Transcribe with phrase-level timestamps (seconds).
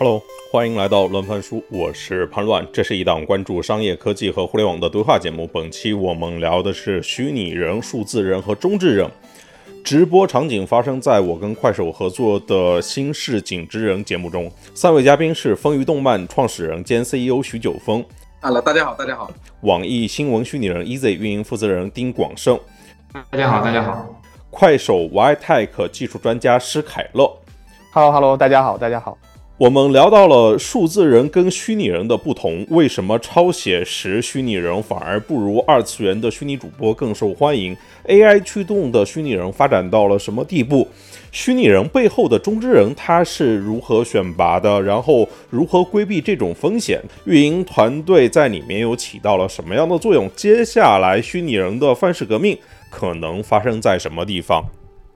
[0.00, 2.64] Hello，欢迎来到乱翻书，我是潘乱。
[2.72, 5.44] 这是一档关注商业科技和互联网的对话节目。
[5.48, 9.10] 本期我们聊的是虚拟人、数字人和中智人。
[9.82, 14.48] 直播场景发生在我跟快手合作的新市井之人节目中。
[14.72, 18.04] 三位嘉宾是风鱼动漫创始人兼 CEO 徐九峰。
[18.40, 19.28] Hello，大家好，大家好。
[19.62, 22.56] 网易新闻虚拟人 Easy 运营负责人丁广胜。
[23.30, 24.22] 大家好，大家好。
[24.48, 27.36] 快手 YTech 技术专家施凯乐。
[27.92, 29.18] Hello，Hello，大家好，大家好。
[29.58, 37.76] 我们聊到了数字人跟虚拟人的不同，为什么超写实虚拟人反而不如二次元的虚拟主播更受欢迎
[38.06, 40.86] ？AI 驱动的虚拟人发展到了什么地步？
[41.32, 44.80] 虚拟人背后的中之人他是如何选拔的？
[44.80, 47.02] 然后如何规避这种风险？
[47.24, 50.30] 运营团队在里面又起到了什么样的作用？
[50.36, 52.56] 接下来虚拟人的范式革命
[52.88, 54.64] 可能发生在什么地方？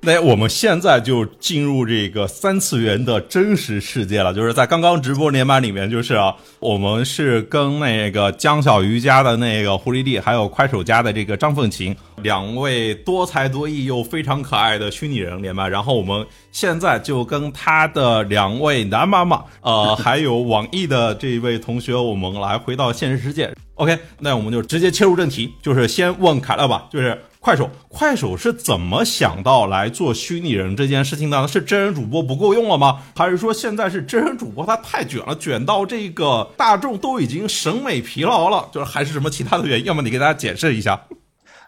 [0.05, 23.55] 那我们现在就进入这个三次元的真实世界了，就是在刚刚直播连麦里面，就是啊，我们是跟那个江小鱼家的那个狐狸弟，还有快手家的这个张凤琴两位多才多艺又非常可爱的虚拟人连麦，然后我们现在就跟他的两位男妈妈，呃，还有网易的这一位同学，我们来回到现实世界。
[23.77, 27.17] OK，那我们就直接切入正题，就是先问凯乐吧，就是。
[27.43, 31.48] 快手，快手是怎么想到来做虚拟人这件事情的？
[31.48, 33.01] 是真人主播不够用了吗？
[33.17, 38.69] 还是说现在是真人主播他太卷了，卷到这个大众都已经审美疲劳了？
[38.70, 39.87] 就是还是什么其他的原因？
[39.87, 41.01] 要么你给大家解释一下。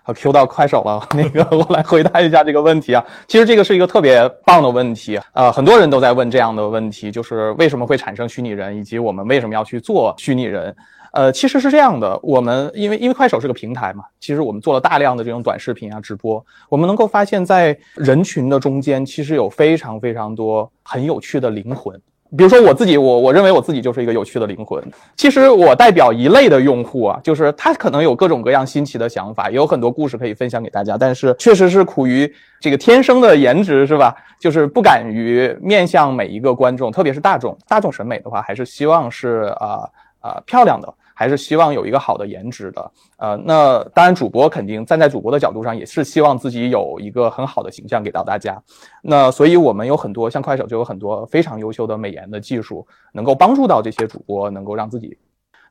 [0.05, 3.05] 好，Q 到快手了， 那个我来回答一下这个问题啊。
[3.27, 10.77] 其实这个是一个特别棒的问题，呃，很多人都在问这样的问题，就是为什么会产生虚拟人，以及我们为什么要去做虚拟人。
[11.15, 21.97] 呃，其实是这样的，我们因为因为快手是个平台嘛，其实我们做了大量的这种短视频啊直播，我们能够发现，在人群的中间，其实有非常非常多很有趣的灵魂。
[22.37, 24.83] 比如说我自己，我我认为我自己就是一个有趣的灵魂。
[25.15, 32.29] 其实我代表一类的用户啊，就是他可能有各种各样新奇的想法，也有很多故事可以分享给大家，但是确实是苦于
[32.59, 34.13] 这个天生的颜值，是吧？
[34.41, 40.93] 就是不敢于面向每一个观众，特别是大众大众审美的话，还是希望是啊啊漂亮的。
[41.15, 48.61] 还是希望有一个好的颜值的，呃，那当然主播肯定站在主播的角度上，也是希望自己有一个很好的形象给到大家。
[49.01, 55.17] 那所以我们有很多像快手就有很多非常优秀的美颜的技术，能够帮助到这些主播，能够让自己。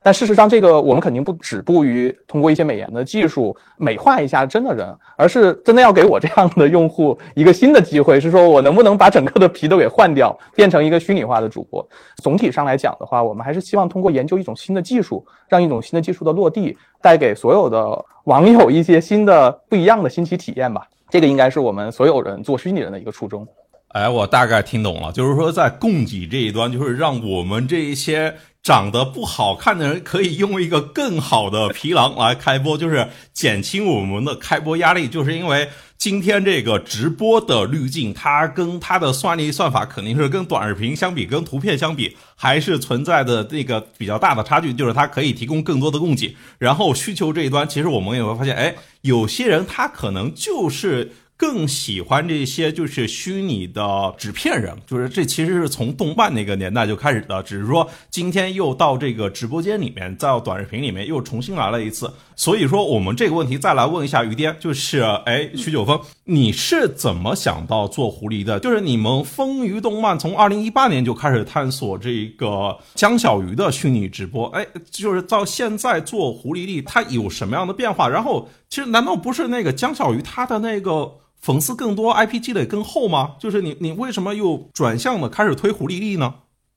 [0.03, 11.88] 但事实上，这个我们肯定不止步于通过一些美颜的技术美化一下真的人，而是真的要给我这样的用户一个新的机会，是说我能不能把整个的皮都给换掉，变成一个虚拟化的主播。
[12.18, 20.86] 总体上来讲的话，我们还是希望通过研究一种新的技术，让一种新的技术的落地，带给所有的网友一些新的不一样的新奇体验吧。
[21.09, 23.47] 这个应该是我们所有人做虚拟人的一个初衷。
[23.90, 35.06] 哎，我大概听懂了，就是说在供给这一端，就是让我们这一些长得不好看的人，可以用一个更好的皮囊来开播，就是减轻我们的开播压力。
[35.06, 44.74] 就是因为今天这个直播的滤镜，它跟它的算力算法肯定是跟短视频相比，跟图片相比，还是存在的那个比较大的差距。
[44.74, 51.12] 就是它可以提供更多的供给，然后需求这一端，其实我们也会发现，哎，有些人他可能就是。
[51.44, 62.09] 更喜欢这些就是虚拟的纸片人，就是这其实是从动漫那个年代就开始的，只是说今天又到这个直播间里面，在短视频里面又重新来了一次。
[62.38, 68.58] 所以说，我们这个问题再来问一下于爹，就是哎，徐九峰，你是怎么想到做狐狸的？
[68.62, 78.08] 就是你们风鱼动漫从二零一八年就开始探索这个江小鱼的虚拟直播，哎，就是到现在做狐狸力，它有什么样的变化？
[78.08, 81.16] 然后，其实难道不是那个江小鱼他的那个？
[81.44, 83.36] 粉丝更多，IP 积累更厚吗？
[83.38, 86.34] 就是你，你为什么又转向了开始推狐狸力呢？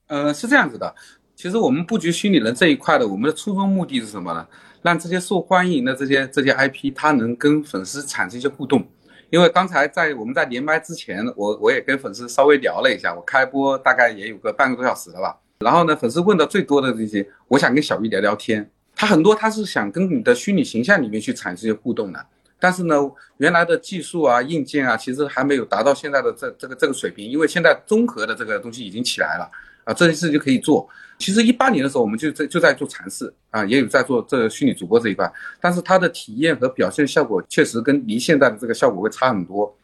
[0.07, 0.93] 呃，是这样子的。
[1.37, 4.45] 其实我们布局虚拟人这一块的，我们的初衷目的是什么呢？
[4.81, 8.85] 让这些受欢迎的这些这些 IP，它能跟粉丝产生一些互动。
[9.29, 15.37] 因为刚才在我们在连麦之前，我我也跟粉丝稍微聊了一下，我开播大概也有个半个多小时了吧。
[15.59, 18.69] 然后呢，粉丝问的最多的这些，我想跟小玉聊聊天。
[18.97, 22.25] 他很多他是想跟你的虚拟形象里面去产生一些互动的。
[22.59, 22.95] 但是呢，
[23.37, 27.29] 原来的技术啊、硬件啊，其实还没有达到现在的这这个这个水平。
[27.29, 29.49] 因为现在综合的这个东西已经起来了
[29.83, 30.87] 啊，这件事就可以做。
[31.19, 35.31] 其实一八年的时候，我们就在就在做尝试啊，也有在做这个虚拟主播这一块。
[35.59, 39.75] 但是它的体验和表现效果确实跟离现在的这个效果会差很多。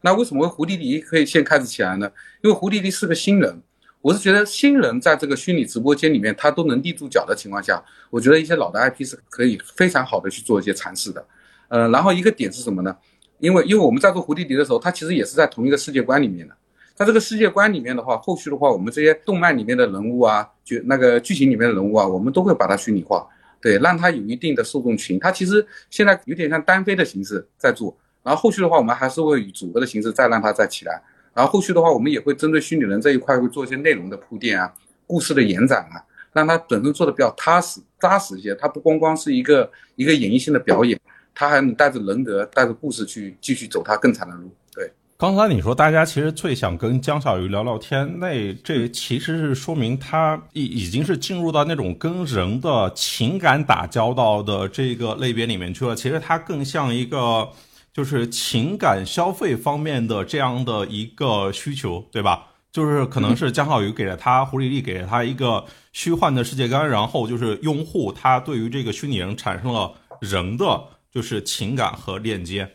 [0.00, 2.10] 那为什么胡迪迪可以先开始起来呢？
[2.42, 3.60] 因为胡迪迪是个新人，
[4.00, 11.24] 我是觉得新人在这个虚拟直播间里面，他都能立住脚的情况下，我觉得一些老的 IP 是可以非常好的去做一些尝试的。
[11.70, 12.94] 呃，然后一个点是什么呢？
[13.38, 16.54] 因为因为我们在做蝴蝶蝶的时候，它其实也是在同一个世界观里面的。
[16.94, 23.26] 在这个世界观里面的话，后续的话，我们这些动漫里面的人物啊，剧那个剧情里面的人物啊，我们都会把它虚拟化，
[23.62, 25.18] 对，让它有一定的受众群。
[25.18, 31.00] 它其实现在有点像单飞的形式在做，然后后续的话，我们还是会以组合的形式再让它再起来。
[31.32, 34.70] 然后后续的话，我们也会针对虚拟人这一块会做一些内容的铺垫啊，
[35.06, 38.54] 故事的延展啊，让它本身做的比较踏实扎实一些。
[38.56, 41.00] 它不光光是一个一个演绎性的表演，
[41.40, 44.54] 他还能带着人格、带着故事去继续走他更长的路。
[44.74, 55.96] 对，刚才你说大家其实最想跟江小鱼聊聊天，那这其实是说明他已已经是进入到那种跟人的情感打交道的这个类别里面去了。
[55.96, 57.48] 其实它更像一个。
[57.92, 62.46] 就是情感消费方面的这样的一个需求，对吧？
[62.70, 70.80] 就是可能是江小鱼给了他，胡丽丽给了他一个虚幻的世界观，然后就是用户他对于这个虚拟人产生了人的
[71.12, 72.68] 就是情感和链接。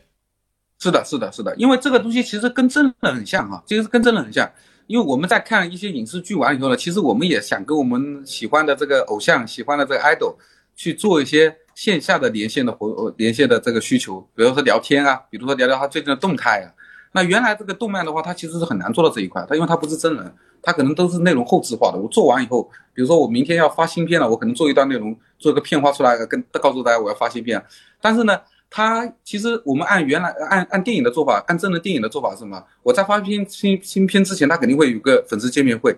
[0.79, 4.49] 是的，是的，是的，因为这个东西其实跟真人很像哈，其实跟真人很像。
[4.87, 10.35] 因为我们在看一些影视剧完以后呢，其实我们也想跟我们喜欢的这个偶像、喜欢的这个 idol
[10.75, 11.55] 去做一些。
[11.75, 16.71] 线下的连线的活连线的这个需求，比如说聊天啊，比如说聊聊他最近的动态啊。
[17.15, 21.97] 那原来这个动漫的话，它其实是很难做到这一块，它因为它不是真人，它可能都是内容后置化的。
[21.97, 27.63] 我做完以后，比如说我明天要发新片了，我可能做一段内容，做一个片花出来，跟告诉大家我要发新片。
[28.01, 28.37] 但是呢，
[28.69, 32.61] 它其实我们按原来按按电影的做法，按真人电影的做法是什么？
[32.83, 35.97] 我在发片新新片之前，他肯定会有个粉丝见面会。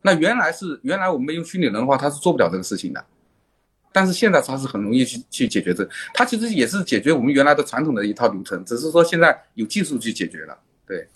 [0.00, 3.04] 那原来是原来我们用虚拟人的话，他是做不了这个事情的。
[3.94, 10.58] 但是现在它是很容易去去解决这，它其实也是解决我们原来的传统的一套流程，只是说现在有技术去解决了。
[10.84, 11.06] 对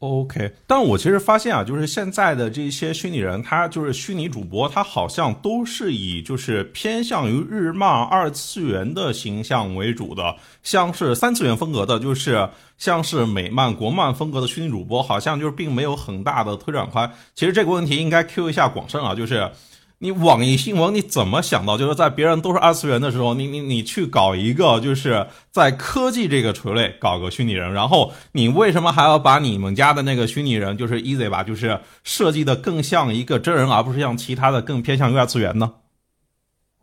[0.00, 0.52] ，OK。
[0.66, 12.46] 但我其实发现啊，就是现在的这些虚拟人，他就是虚拟主播，他好像都是以就是偏向于日漫二次元的形象为主的，像是三次元风格的，就是
[12.76, 17.10] 像是美漫、国漫风格的虚拟主播，好像就是并没有很大的推展宽。
[17.34, 19.50] 其实这个问题应该 Q 一下广胜啊，就是。
[19.98, 35.72] 你网易新闻你怎么想到，就是在别人都是二次元的时候，你你你去搞一个，就是在科技这个垂类搞个虚拟人，然后你为什么还要把你们家的那个虚拟人，就是 Easy 吧，就是设计的更像一个真人，而不是像其他的更偏向于二次元呢？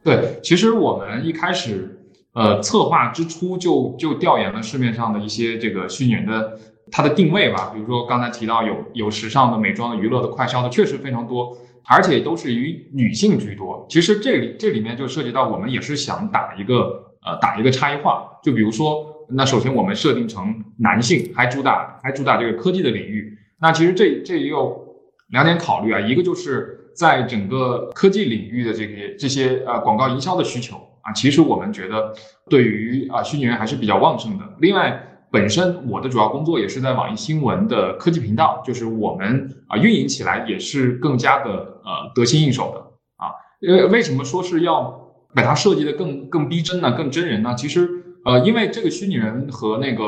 [0.04, 6.60] 对，其实我们一开始呃策划之初就就调研了市面上的一些这个虚拟人的
[6.92, 11.56] 它的定位吧，比如说刚才提到有有时尚的、美妆的、娱乐的、快消的，确实非常多。
[11.88, 13.86] 而且都是以女性居多。
[13.90, 18.30] 其实这里这里面就涉及到我们也是想打一个呃打一个差异化。
[18.44, 23.38] 就比如说，那首先我们设定成男性，还主打还主打这个科技的领域。
[23.60, 24.86] 那其实这这也有
[25.30, 32.14] 两点考虑啊，一个就是在整个科技领域的这些这些呃广告营销的需求啊，其实我们觉得
[32.50, 34.44] 对于啊虚拟人还是比较旺盛的。
[34.60, 35.10] 另外。
[35.34, 41.50] 本身我的主要工作也是在网易新闻的科技频道，就是我们啊运营起来也是更加的
[41.84, 42.80] 呃得心应手的
[43.18, 43.34] 啊。
[43.68, 44.92] 呃，为什么说是要
[45.34, 46.92] 把它设计的更更逼真呢？
[46.92, 47.56] 更真人呢？
[47.56, 47.90] 其实
[48.24, 50.04] 呃，因为这个虚拟人和那个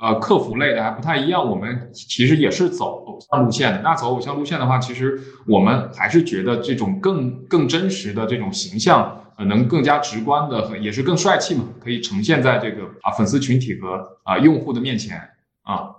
[0.00, 3.82] 呃客服类的还不太一样，我们其实也是走偶像路线的。
[3.82, 9.18] 那走偶像路线的话，其实我们还是觉得这种更更真实的这种形象。
[9.36, 15.16] 呃，能更加直观的，也是更帅气嘛，可以呈现在这个啊粉丝群体和啊用户的面前
[15.62, 15.90] 啊。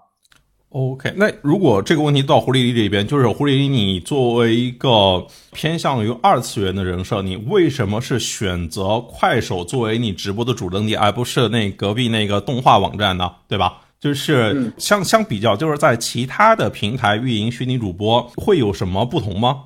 [0.69, 13.31] OK，那如果这个问题到胡丽丽这边，就是胡丽丽，你作为一个偏向于二次元的人设，你为什么是选择快手作为你直播的主阵地，而不是那隔壁那个动画网站呢？
[13.47, 13.81] 对吧？
[13.99, 19.66] 就是相相比较，就是在其他的平台运营虚拟主播会有什么不同吗？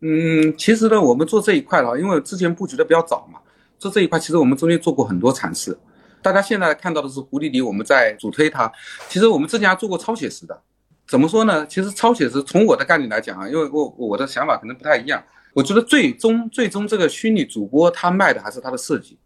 [0.00, 3.40] 嗯，其实呢，我们做这一块的话因为之前布局的比较早嘛，
[3.78, 5.76] 做这一块其实我们中间做过很多尝试。
[6.22, 8.70] 大家现在看到的是胡丽丽，我们在主推它。
[9.08, 10.60] 其实我们之前还做过超写实的，
[11.06, 11.66] 怎么说呢？
[11.66, 15.22] 其实超写实从我的概念来讲啊，因为我我的想法可能不太一样。
[15.54, 19.18] 我觉得最终最终这个虚拟主播他卖的还是他的设计。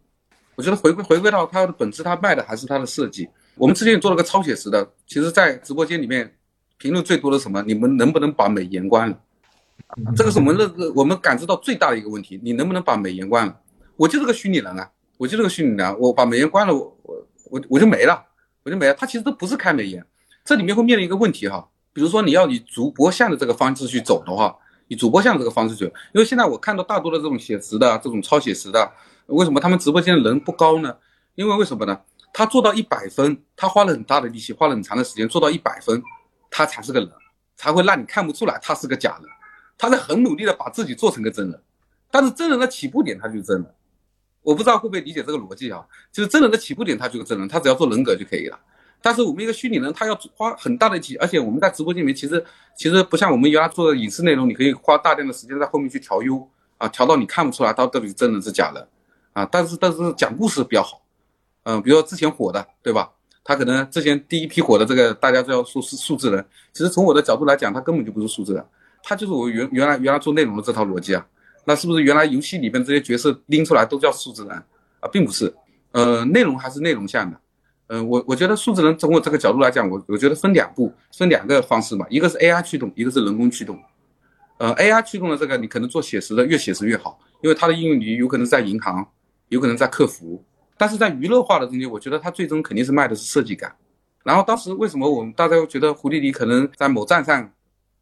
[0.55, 3.27] 我觉得回归回归到他的本质，他卖的还是他的设计。
[3.55, 6.31] 我们之前也做了个超写实的，其实在直播间里面
[6.77, 7.61] 评论最多的什么？
[7.63, 9.19] 你们能不能把美颜关了？
[10.15, 13.59] 这个是我们认我们感知到最大的一个问题，你能不能把美颜关了？
[13.95, 16.97] 我就是个虚拟人啊，我就是个虚拟人，我把美颜关了，我
[17.51, 18.23] 我我就没了，
[18.63, 18.93] 我就没了。
[18.95, 20.03] 它其实都不是开美颜，
[20.43, 24.55] 这里面会面临一个问题哈，比如说你要以主播像的这个方式去走的话，
[24.87, 28.91] 以主播像这个方式走，因为现在我看到大多的这种写实的、这种超写实的，
[29.27, 30.95] 为什么他们直播间的人不高呢？
[31.35, 31.99] 因为为什么呢？
[32.33, 36.01] 他做到一百分，他花了很大的力气，花了很长的时间做到一百分，
[36.49, 37.09] 他才是个人，
[37.55, 39.29] 才会让你看不出来他是个假人。
[39.77, 41.61] 他在很努力的把自己做成个真人，
[42.09, 43.65] 但是真人的起步点他就真人，
[44.41, 45.85] 我不知道会不会理解这个逻辑啊？
[46.11, 48.59] 就是真人的起步点他就是真人，他只要做人格就可以了。
[49.01, 52.43] 但是我们一个虚拟人，他要花很大的力气，而且我们在直播间里面，其实
[52.77, 58.87] 其实不像我们原来做的影视内容，你可以花大量的时间在后面去调优啊，调到你看不出来他到底是真人是假的
[59.33, 59.45] 啊。
[59.51, 61.01] 但是但是讲故事比较好，
[61.63, 63.11] 嗯，比如说之前火的，对吧？
[63.43, 68.65] 他可能之前第一批火的这个大家都要说是数字人，其实从我的角度来讲，他根本就不是数字人，
[69.03, 71.23] 他就是我原原来原来做内容的这套逻辑啊。
[71.65, 74.51] 那是不是原来游戏里边这些角色拎出来都叫数字人
[74.99, 75.07] 啊？
[75.11, 75.53] 并不是，
[75.91, 77.39] 呃，内容还是内容向的。
[77.87, 83.79] 嗯，我我觉得数字人从我这个角度来讲，我我觉得分两步，分两个方式嘛，一个是 AI 驱动，一个是人工驱动。
[84.57, 89.05] 呃，AI 驱动的这个，你可能做写实的越写实越好，因为它的应用领域有可能在银行，
[89.49, 90.43] 有可能在客服，
[90.77, 93.73] 但是在娱乐化的东西，我觉得它最终肯定是卖的是设计感。
[94.23, 97.49] 然后当时为什么我们大家觉得胡丽丽可能在某站上，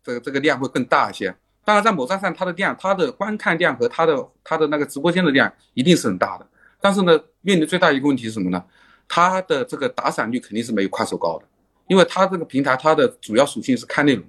[0.03, 1.35] 这个这个量会更大一些？
[1.63, 6.47] 当然在某站上它的量，它的观看量和它的它的那个直播间的量一定是很大的。
[6.79, 8.63] 但是呢，面临最大一个问题是什么呢？
[9.07, 11.45] 它的这个打赏率肯定是没有快手高的，
[11.87, 14.25] 因为它这个平台它的主要属性是看内容。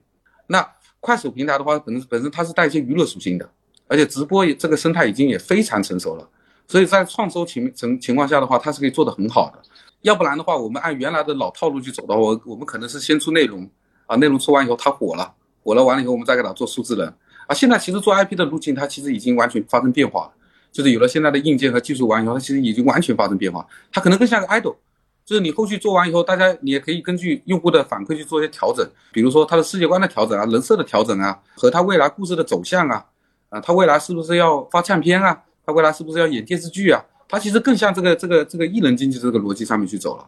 [0.47, 0.69] 那
[1.01, 3.49] 快手平台的话，本身本身它是带一些娱乐属性的，
[3.89, 6.29] 而且直播这个生态已经也非常成熟了，
[6.69, 9.63] 所以在创收情情情况下的话，它是可以做得很好的。
[10.03, 13.67] 要不然的话，我们按原来的老套路去走的话，我我们可能是先出内容
[14.07, 17.13] 啊，内容出完以后它火了，火了完了以后我们再给他做数字人
[17.47, 17.55] 啊。
[17.55, 20.33] 现在其实做 IP 的路径它其实已经完全发生变化了。
[20.73, 23.67] 就是有了现在的硬件和技术完以后，它其实已经完全发生变化。
[23.93, 24.75] 它可能更像个 idol，
[25.23, 33.05] 就是你后续做完以后，大家你也可以根据用户的反馈去做一些调整，比如说它的世界观的调整啊、人设的调整啊，和它未来故事的走向啊，
[33.51, 35.43] 啊，它未来是不是要发唱片啊？
[35.67, 37.05] 它未来是不是要演电视剧啊？
[37.29, 40.27] 它其实更像这个这个这个艺人经济这个逻辑上面去走了。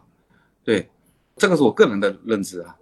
[0.63, 0.87] 对，
[1.37, 2.75] 这个是我个人的认知啊。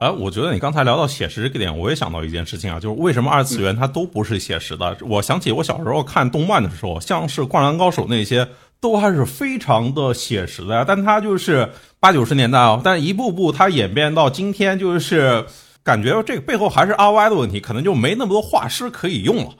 [0.00, 4.96] 哎，我觉得你刚才聊到写实这个点，我也想到一件事情啊，就是为什么二次元它都不是写实的？
[5.02, 8.48] 我想起我小时候看动漫的时候，像是《灌篮高手》那些，
[8.80, 10.86] 都还是非常的写实的呀。
[10.88, 11.68] 但它就是
[12.00, 15.44] 八九十年代啊，但一步步它演变到今天，就是
[15.84, 19.50] 感觉这个背后还是 RY 的问题，可能就没那么多画师可以用了。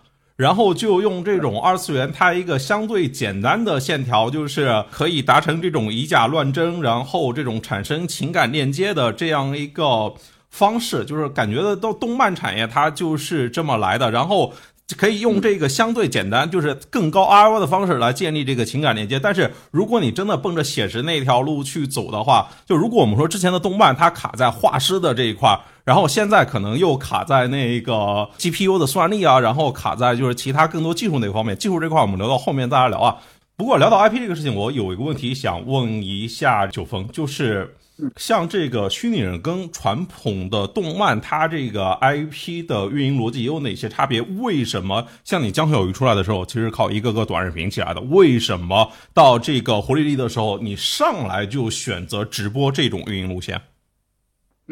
[0.40, 10.14] 然后就用这种二次元，它一个相对简单的线条，就是可以达成这种以假乱真，然后这种产生情感链接的这样一个
[10.48, 14.10] 方式，就是感觉的到动漫产业它就是这么来的。
[14.10, 14.54] 然后
[14.96, 19.20] 可以用这个相对简单，就是更高 R O 的方式来建立这个情感链接。
[19.20, 25.60] 但是如果你真的奔着写实那条路去走的话，就如果我们说之前的动漫它卡在画师的这一块。
[25.90, 31.58] 然后现在可能又卡在那个 GPU 的算力啊，然后卡在就是其他更多技术那方面。
[31.58, 33.16] 技术这块我们留到后面再来聊啊。
[33.56, 37.74] 不过聊到 IP 这个事情，我有一个问题想问一下九峰，就是
[38.14, 44.20] 像这个虚拟人跟传统的动漫，它这个 IP 的运营逻辑有哪些差别？
[44.38, 48.00] 为什么像你江小鱼出来的时候，其实靠一个个短视频起来的？
[48.02, 53.60] 为什么到这个活力力的时候，你上来就选择直播这种运营路线？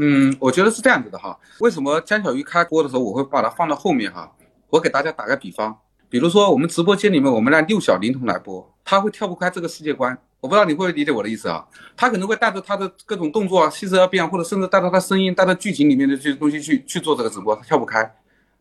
[0.01, 1.37] 嗯，我觉得是这样子的哈。
[1.59, 4.33] 为什么江小鱼开播的时候我会把它放到后面哈？
[4.71, 5.77] 我给大家打个比方，
[6.09, 10.17] 比如说我们直播间里面，我们让六小龄童来播，他会跳不开这个世界观。
[10.41, 11.67] 我不知道你会不会理解我的意思啊？
[11.97, 18.09] 他可能会带着他的各种动作啊、气色要变，或者甚至带着他声音、带着剧情里面的这些东西去去做这个直播，他跳不开。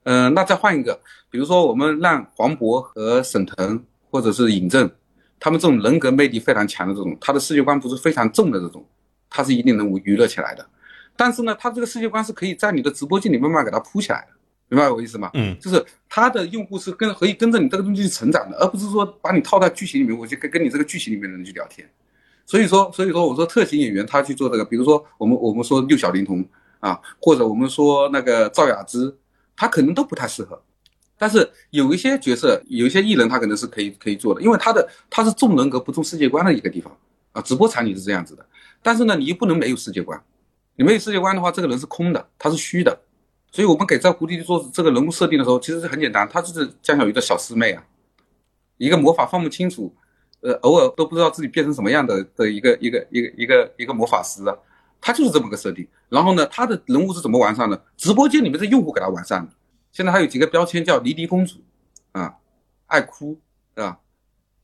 [0.06, 4.90] 嗯，那再换一个，比如说我们让黄渤和沈腾或者是尹正，
[5.40, 8.84] 他们这种人格魅力非常强的这种，他的世界观不是非常重的这种，
[9.30, 10.66] 他是一定能娱乐起来的。
[11.18, 14.28] 但是呢，他这个世界观是可以在你的直播间里慢慢给它铺起来的，
[14.70, 15.32] 明白我意思吗？
[15.34, 21.90] 嗯，就是他的用户是跟可以跟着你这个东西去成长的，而不是说把你套在剧情里面，我就跟跟你这个剧情里面的人去聊天。
[22.46, 26.46] 所以说，所以说我说特型演员他去做这个，比如说我们我们说六小龄童
[26.80, 29.14] 啊，或者我们说那个赵雅芝，
[29.56, 30.62] 他可能都不太适合。
[31.18, 36.96] 但是有一些角色，有一些艺人他可能是可以可以做的，因为他的他是重人格不重世界观的一个地方
[37.32, 37.42] 啊。
[37.42, 38.46] 直播场景是这样子的，
[38.82, 40.22] 但是呢，你又不能没有世界观。
[40.78, 42.98] 你没有世界观的话，这个人是空的，他是虚的，
[43.52, 47.84] 所以我们给这狐狸做这个人物设定的时候，其实是很简单，他就是江小鱼的小师妹啊，
[48.78, 49.92] 一个魔法放不清楚，
[50.42, 54.56] 呃，偶尔都不知道自己变成什么样的的一个一个一个一个一个魔法师啊，
[55.02, 55.88] 他就是这么个设定。
[56.10, 57.84] 然后呢，他的人物是怎么完善的？
[57.98, 59.52] 直播间里面的用户给他完善的。
[59.92, 61.56] 现在还有几个标签叫离离公主
[62.12, 62.36] 啊，
[62.86, 63.40] 爱哭
[63.74, 63.98] 啊，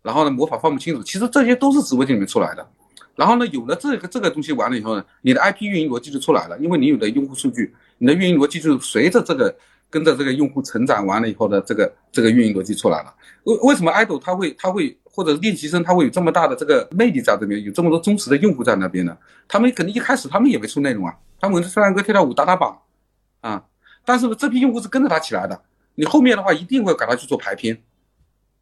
[0.03, 2.69] 然后呢，魔法放不清楚，其实这些都是直播间里面出来的。
[3.15, 9.55] 然后呢，有了这个这个东西完了以后呢，你的 IP 运营逻辑就出来了，因为你有的用户数据，你的运营逻辑就随着这个
[9.89, 13.13] 跟着这个用户成长完了以后的这个这个运营逻辑出来了。
[13.43, 19.15] 为为什么 idol 他会他会或者练习生他会有这么大的这个魅力在这边，有这么多忠实的用户在那边呢？
[19.47, 22.79] 他们可能一开始他们也没出内容啊，他们唱歌跳跳舞打打榜
[23.41, 23.63] 啊，
[24.03, 25.61] 但是呢，这批用户是跟着他起来的。
[25.95, 27.79] 你后面的话一定会给他去做排片，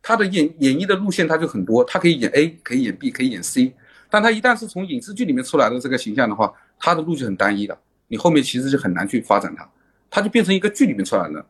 [0.01, 3.74] 他的演演绎的路线他就很多，他可以演 A，可以演 B，可以演 C。
[4.12, 7.75] 但他一旦是从影视剧里面出来的这个形象的话，他的路就很单一的，
[8.10, 9.68] 你后面其实就很难去发展他，
[10.10, 11.46] 他就变成一个剧里面出来的人，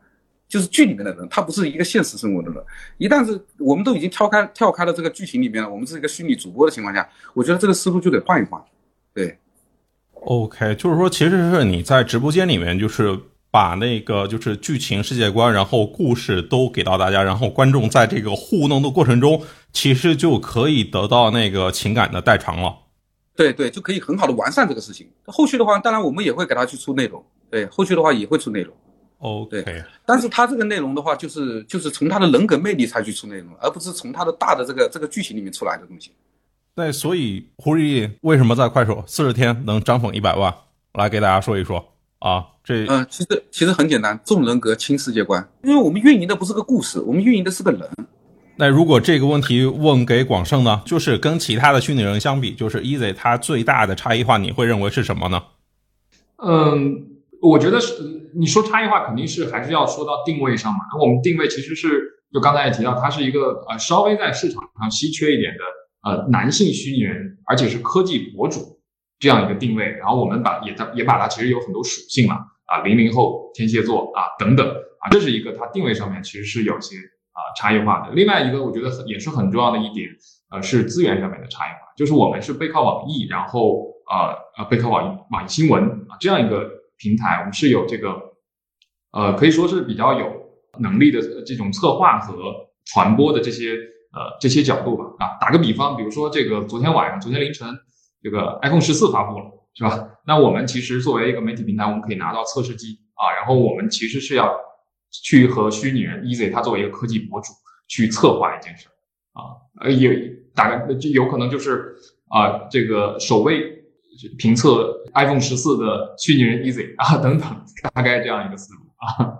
[0.48, 2.64] 就是剧里面的人，他不是一个现实生活的人。
[2.98, 8.62] 一旦是我们都已经跳开跳开了这个剧情里面了，我们是一个虚拟主播的情况下，我觉得这个思路就得换一换。
[9.12, 9.36] 对
[10.12, 13.18] ，OK，就是说，其实是你在直播间里面，就是
[13.52, 19.42] 把那个就是剧情世界观，然后故事都给到大家，然后观众在这个互动的过程中，
[19.74, 22.74] 其实就可以得到那个情感的代偿了。
[23.36, 25.06] 对对，就可以很好的完善这个事情。
[25.26, 27.22] 后续的话，当然我们也会给他去出内容。
[27.50, 28.74] 对，后续的话也会出内容。
[29.18, 36.10] OK，但是他这个内容的话，就是就是从他的人格魅力才去出内容，而不是从他的大的这个这个剧情里面出来的东西。
[36.74, 40.54] 对，所以胡毅为什么在快手四十天能涨粉一百万？
[40.94, 42.46] 来给大家说一说啊。
[42.64, 45.46] 这嗯，其实其实很简单，重人格轻世界观。
[45.64, 47.80] 因为我们运营的不是个故事，我们运营的是个人。
[48.56, 50.82] 那如果这个问题问给广胜呢？
[50.84, 55.42] 就是跟其他的虚拟人相比，就是 Easy 它最大的差异化，你会认为是什么呢？
[56.36, 57.06] 嗯，
[57.40, 57.94] 我觉得是
[58.34, 60.78] 你说差异化，肯定是还是要说到定位上嘛。
[60.92, 62.02] 那我们定位其实是，
[62.32, 68.78] 就刚才也提到，它是一个呃稍微在市场上稀缺一点的呃男性虚拟人，而且是科技博主
[69.18, 69.86] 这样一个定位。
[69.86, 72.36] 然后我们把也它也把它其实有很多属性嘛
[72.72, 74.66] 啊，零零后天蝎座啊等等
[75.00, 76.96] 啊，这是一个它定位上面其实是有些
[77.32, 78.14] 啊差异化的。
[78.14, 80.08] 另外一个我觉得也是很重要的一点，
[80.50, 88.16] 呃，是资源上面的差异化，就是我们是背靠网易，然后呃呃背靠网易网易新闻啊这样一个平台，我们是有这个
[89.12, 90.32] 呃可以说是比较有
[90.78, 92.34] 能力的这种策划和
[92.86, 93.76] 传播的这些。
[94.14, 97.66] 呃，这些角度吧，啊，打个比方，比如说这个昨天晚上、昨天凌晨，
[98.22, 100.08] 这个 iPhone 十四发布了，是吧？
[100.26, 104.54] 那我们其实作为一个媒体平台，我们可以拿到测试机啊，然后我们其实是要
[105.10, 107.52] 去和虚拟人 Easy，他作为一个科技博主
[107.88, 108.86] 去策划一件事
[109.32, 110.14] 啊，呃，也
[110.54, 111.94] 大概就有可能就是
[112.28, 113.82] 啊，这个首位
[114.38, 117.64] 评测 iPhone 十四的虚拟人 Easy 啊，等等，
[117.94, 119.38] 大概这样一个思路啊。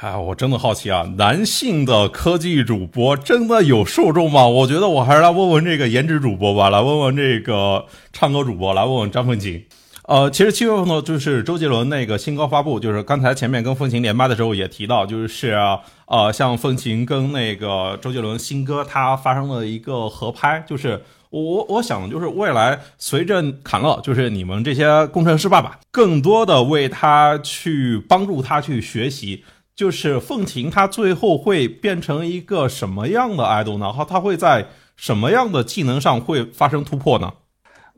[0.00, 4.46] 哎，我真的好奇啊，男性的科技主播真的有受众吗？
[4.46, 9.66] 我觉得我还是来问问这个颜值主播吧，来问问这个唱歌主播，来问问张凤琴。
[10.04, 15.58] 呃，其实七月份呢，就是周杰伦那个新歌发布，就是刚才前面跟凤琴连麦的时候也提到，就是
[16.06, 29.42] 呃，像凤琴跟那个周杰伦新歌，它发生了一个合拍，就是我我想就是未来随着侃乐，就是你们这些工程师爸爸，更多的为他去帮助他去学习。
[29.78, 33.86] 就是凤琴，她最后会变成一个什么样的 idol 呢？
[33.86, 37.32] 然后她会在什么样的技能上会发生突破呢？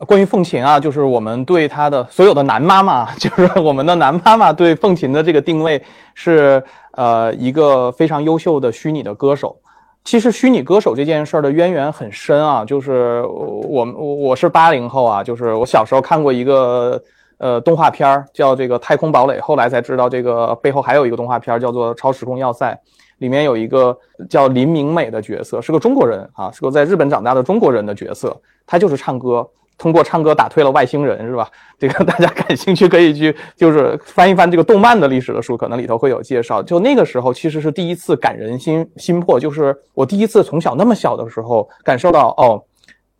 [0.06, 6.62] 关于凤琴啊，就是我们对她的所有的男妈妈， 就是我们的男妈妈对凤琴的这个定位是
[6.92, 9.56] 呃一个非常优秀的虚拟的歌手。
[10.04, 17.02] 其实虚拟歌手这件事儿的渊源很深啊，就是我我我是八零后啊，就是我小时候看过一个。
[17.40, 22.70] 呃，动画片儿叫这个《太空堡垒》，后来才知道这个背后还有一个动画片叫做《超时空要塞》，
[23.16, 23.96] 里面有一个
[24.28, 29.48] 叫林明美的角色，是个中国人啊，是个在日本长大的中国人的角色，他就是唱歌，
[29.78, 31.48] 通过唱歌打退了外星人，是吧？
[31.80, 36.62] 这个大家感兴趣可以去就是翻一翻这个动漫的历史的书，可能里头会有介绍。
[36.62, 42.62] 就那个时候其实是第一次感人心心魄，就是我第一次从小那么小的时候感受到哦。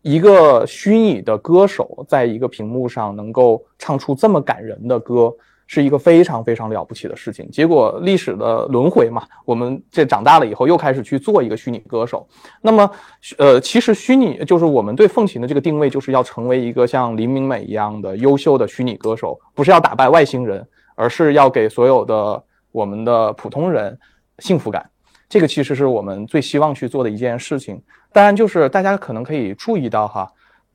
[0.01, 5.33] 一个虚拟的歌手在一个屏幕上能够唱出这么感人的歌，
[5.67, 7.49] 是一个非常非常了不起的事情。
[7.51, 12.27] 结果历史的轮回嘛，我们这长大了以后又开始去做一个虚拟歌手。
[12.61, 12.91] 那么，
[13.37, 23.97] 呃，其实虚拟就是我们对凤琴的这个定位，就是要成为一个像林明美一样的优秀的虚拟歌手，不是要打败外星人，而是要给所有的我们的普通人
[24.39, 24.89] 幸福感。
[25.29, 27.81] 这个其实是我们最希望去做的一件事情。
[28.13, 30.31] 当然，就是大家可能可以注意到哈，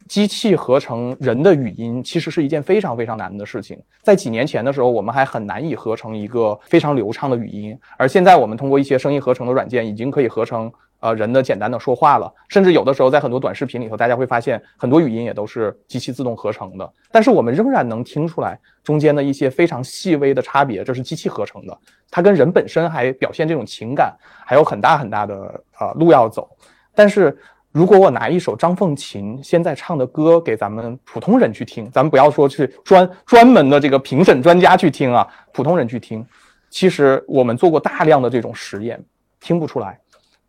[0.09, 3.79] 机器合成人的语音其实是一件非常非常难的事情。
[4.03, 10.72] 在几年前的时候，我们还很难以合成一个非常流畅的语音，而现在我们通过一些声音合成的软件，已经可以合成。
[11.01, 21.79] 呃，人的简单的说话了，甚至有的时候在很多短视频里头，大家会发现很多语音也都是机器自动合成的，但是我们仍然能听出来中间的一些非常细微的差别，这是机器合成的，
[22.11, 25.35] 它跟人本身还表现这种情感还有很大很大的
[25.79, 26.49] 呃路要走。
[26.96, 27.37] 但是
[27.72, 36.26] 如果我拿一首张凤琴现在唱的歌给咱们普通人去听，咱们不要说去专专门的这个评审专家去听啊，普通人去听，
[36.70, 38.98] 其实我们做过大量的这种实验，
[39.40, 40.00] 听不出来。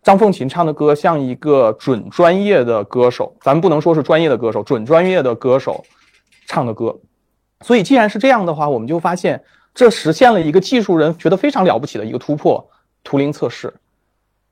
[0.02, 5.84] 张凤琴唱的歌像一个准专业的歌手，咱们不能说是专业的歌手，准专业的歌手
[6.46, 6.98] 唱的歌。
[7.66, 12.66] 所以既然是这样的话，我们就发现这实现了一个技术人觉得非常了不起的一个突破——
[13.04, 13.74] 图灵测试。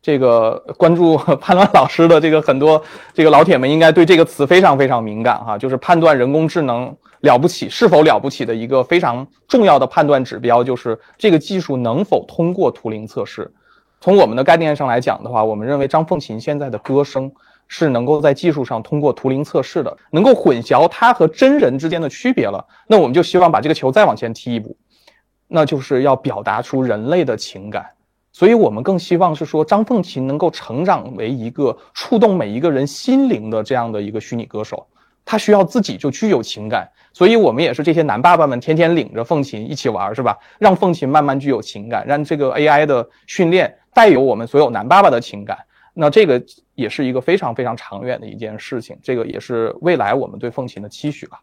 [0.05, 2.79] 这个关注 潘乱老师的这个很多
[3.11, 13.51] 这个老铁们应该对这个词非常非常敏感哈，就是判断人工智能了不起是否了不起的一个非常重要的判断指标，就是这个技术能否通过图灵测试。
[13.99, 17.31] 从我们的概念上来讲的话，我们认为张凤琴现在的歌声
[17.67, 22.63] 是能够在技术上通过图灵测试的，能够混淆他和真人之间的区别了。
[22.85, 24.77] 那我们就希望把这个球再往前踢一步，
[25.47, 27.87] 那就是要表达出人类的情感。
[28.38, 34.86] 所以我们更希望是说，张凤琴能够成长为一个触动每一个人心灵的这样的一个虚拟歌手，
[35.24, 36.86] 他需要自己就具有情感。
[37.13, 40.38] 所以我们也是这些男爸爸们天天领着凤琴一起玩，是吧？
[40.60, 45.58] 让凤琴慢慢具有情感，让这个 AI 的训练带有我们所有男爸爸的情感。
[45.93, 46.43] 那这个
[46.74, 51.39] 也是一个非常非常长远的一件事情，这个也是未来我们对凤琴的期许吧。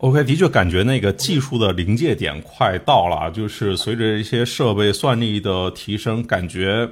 [0.00, 6.88] OK，的确感觉那个技术的临界点快到了，就是随着一些设备算力的提升，感觉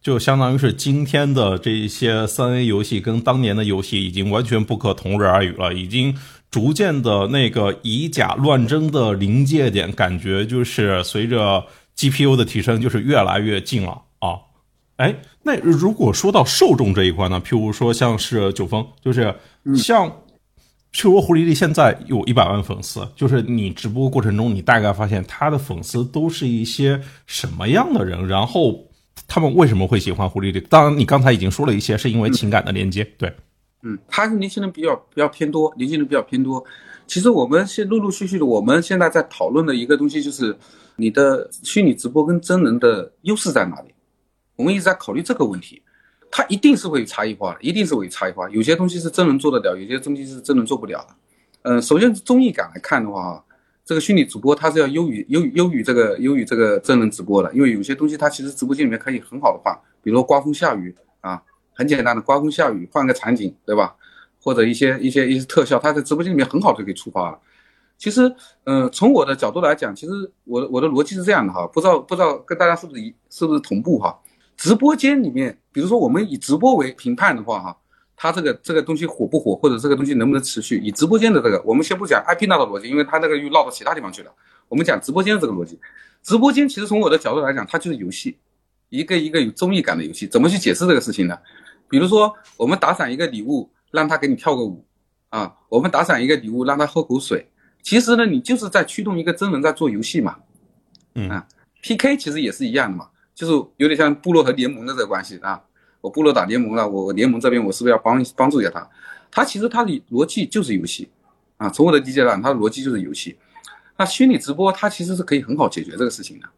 [0.00, 6.16] 就相当于是今天的这一些三 A 游戏跟当年的游戏已经完全不可同日而语了，已经
[6.52, 11.64] 逐渐的那个以假乱真的临界点，感觉就是随着
[11.96, 14.38] GPU 的提升，就是越来越近了啊。
[14.98, 19.34] 哎，那如果说到受众这一块呢，譬如说像是九峰，就是
[19.74, 20.12] 像。
[20.92, 28.28] 譬如胡丽丽现在有一百万粉丝，就是你直播过程中，你大概发现他的粉丝都是一些什么样的人？
[28.28, 28.78] 然后
[29.26, 30.60] 他们为什么会喜欢胡丽丽？
[30.60, 33.02] 当然，你刚才已经说了一些，是因为情感的连接。
[33.16, 33.34] 对，
[33.82, 36.62] 嗯，他是年轻人比较比较偏多，年轻人比较偏多。
[37.06, 40.54] 其实我们现陆陆续续的，我们现在在讨论的一个东西就是
[40.96, 43.94] 你的虚拟直播跟真人的优势在哪里？
[44.56, 45.82] 我们一直在考虑这个问题。
[46.34, 48.48] 它一定是会有差异化的，一定是会有差异化。
[48.48, 51.14] 有些东西是真人做得了，有些东西是真人做不了的。
[51.64, 53.44] 嗯，首先综艺感来看的话，
[53.84, 61.42] 这个虚拟主播它是要优于优优于这个优于这个真人直播的，因为有些东西它其实直播间里面可以很好的换，比如刮风下雨啊，
[61.74, 63.94] 很简单的刮风下雨换个场景，对吧？
[64.42, 67.38] 或者一些一些一些特效，它在直播间里面很好就可以触发了。
[67.98, 70.12] 其实，嗯，从我的角度来讲，其实
[70.44, 74.18] 我我的逻辑是这样的哈，不知道不知道跟大家是不是一是不是同步哈？
[74.56, 75.56] 直播间里面。
[75.72, 77.76] 比如说，我们以直播为评判的话，哈，
[78.14, 80.76] 它这个这个东西火不火，或者这个东西能不能持续？
[80.78, 84.30] 以直播间的这个，我们先不讲 IP 那套逻辑，因为它那个又绕到其他地方去了。
[84.68, 85.78] 我们讲直播间的这个逻辑，
[86.22, 88.36] 直播间其实从我的角度来讲，它就是游戏，
[88.90, 90.26] 一个一个有综艺感的游戏。
[90.26, 91.38] 怎么去解释这个事情呢？
[91.88, 94.84] 比如说，我们打赏一个礼物，让他给你跳个舞，
[95.30, 97.46] 啊，我们打赏一个礼物，让他喝口水。
[97.82, 100.36] 其实呢，你就是在驱动一个真人在做游戏嘛，
[101.14, 101.46] 嗯啊
[101.82, 103.08] ，PK 其实也是一样的嘛。
[103.34, 105.62] 就是有点像部落和联盟的这个关系啊，
[106.00, 108.88] 我部落打联盟了，我联盟这边我是不是要帮帮助一下他？
[109.30, 111.08] 他其实他的逻辑就是游戏
[111.56, 113.36] 啊，从我的理解上，他的逻辑就是游戏。
[113.96, 116.48] 那虚拟直播它其实是可以很好解决这个事情的，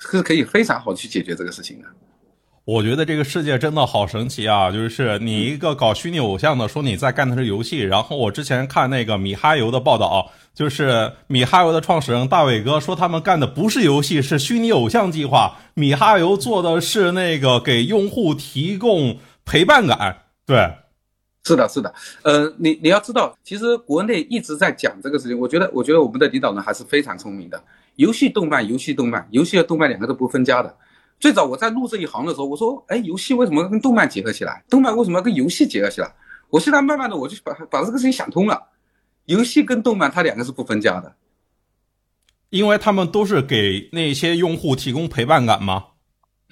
[0.00, 1.88] 是可以非常好去解决这个事情的。
[2.66, 4.72] 我觉得这个世界真的好神奇啊！
[4.72, 15.56] 就是你一个搞虚拟偶像的，说你在干的是游戏，然后我之前看那个米哈游的报道，就是米哈游的创始人大伟哥说他们干的不是游戏，是虚拟偶像计划。
[15.74, 20.24] 米哈游做的是那个给用户提供陪伴感。
[20.44, 20.68] 对，
[21.44, 21.94] 是的，是的。
[22.24, 25.38] 呃，你你要知道，其实国内一直在讲这个事情。
[25.38, 27.62] 我觉得，我觉得我们的领导人还是非常聪明的。
[27.94, 30.76] 游戏动漫，游戏动漫，游戏和动漫两个都不分家的。
[31.18, 34.62] 最早我在录这一行的时候，我说，哎，游戏为什么跟动漫结合起来？
[34.68, 36.14] 动漫为什么要跟游戏结合起来？
[36.50, 38.62] 我现在慢慢的我就把把这个事情想通了，
[39.24, 41.14] 游戏跟动漫它两个是不分家的，
[42.50, 45.86] 因为他们都是给那些用户提供陪伴感吗？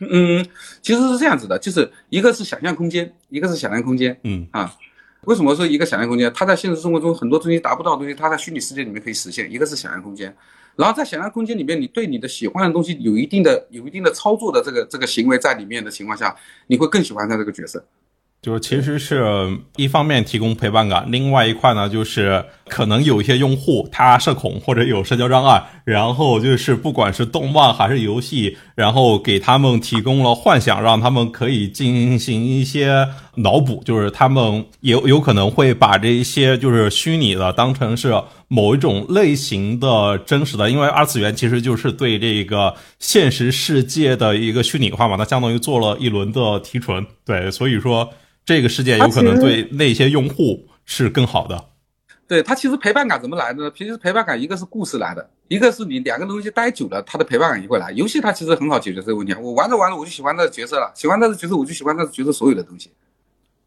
[0.01, 0.45] 嗯，
[0.83, 4.19] 其实是这样子的，就是一个是想象空间，一个是想象空间。
[4.25, 4.75] 嗯啊，
[5.23, 6.33] 为什么说一个想象空间？
[6.35, 9.49] 它在现实生活中很多东西达不到的东西，它在虚拟世界里面可以实现。
[9.53, 10.37] 一个是想象空间。
[10.77, 16.35] 然后在想象空间里面，你对你的喜欢的东西有一定的、有一定的操作的这个这个行为在里面的情况下，
[16.67, 17.85] 你会更喜欢他这个角色。
[18.43, 19.25] 就是其实是
[19.77, 38.13] 一方面提供陪伴感，另外一块呢，就是可能有一些用户他社恐或者有社交障碍，然后就是不管是动漫还是游戏，然后给他们提供了幻想，让他们可以进行一些脑补，就是他们有有可能会把这一些就是虚拟的当成是
[38.49, 48.09] 某一种类型的真实的，因为二次元其实就是对这个现实世界的一个虚拟化嘛，它相当于做了一轮的提纯，对，所以说。
[48.47, 51.65] 这个世界有可能对那些用户是更好的。
[52.29, 53.73] 对他其实陪伴感怎么来的呢？
[53.75, 57.91] 其实陪伴感一个是故事来的，一个是你两个东西待久了，它的陪伴感也会来。
[57.93, 62.91] 游戏它其实很好解决这个问题，我玩着玩着我就喜欢那个角色了，喜欢那个角色我就喜欢那个角色所有的东西。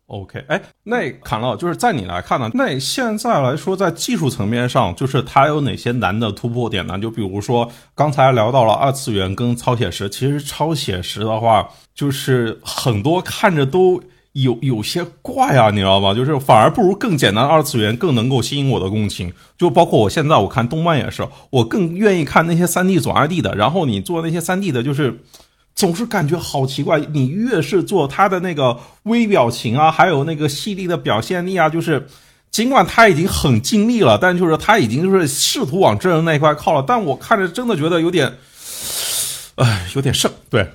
[0.08, 6.98] OK，哎，那侃乐，就是在你来看呢，那现在来说，在技术层面上，就是它有哪些难的突破点呢？
[6.98, 16.14] 就比如说刚才聊到了二次元跟超写实，其实超写实的话，就是很多看着都有有些怪啊，你知道吗？
[16.14, 19.34] 就是反而不如更简单的二次元更能够吸引我的共情。
[19.58, 25.20] 就包括我现在我看动漫也是，我更愿意看那些三 D 转二 D 的，然后你做那些三 D 的，就是。
[25.78, 32.08] 总是感觉好奇怪，你越是做他的那个微表情啊，还有那个细腻的表现力啊，就是
[32.50, 38.34] 尽管他已经很尽力了，但就是他已经就是试图往真人那一块靠了，但我看着真的觉得有点，
[39.58, 40.32] 哎，有点剩。
[40.50, 40.68] 对，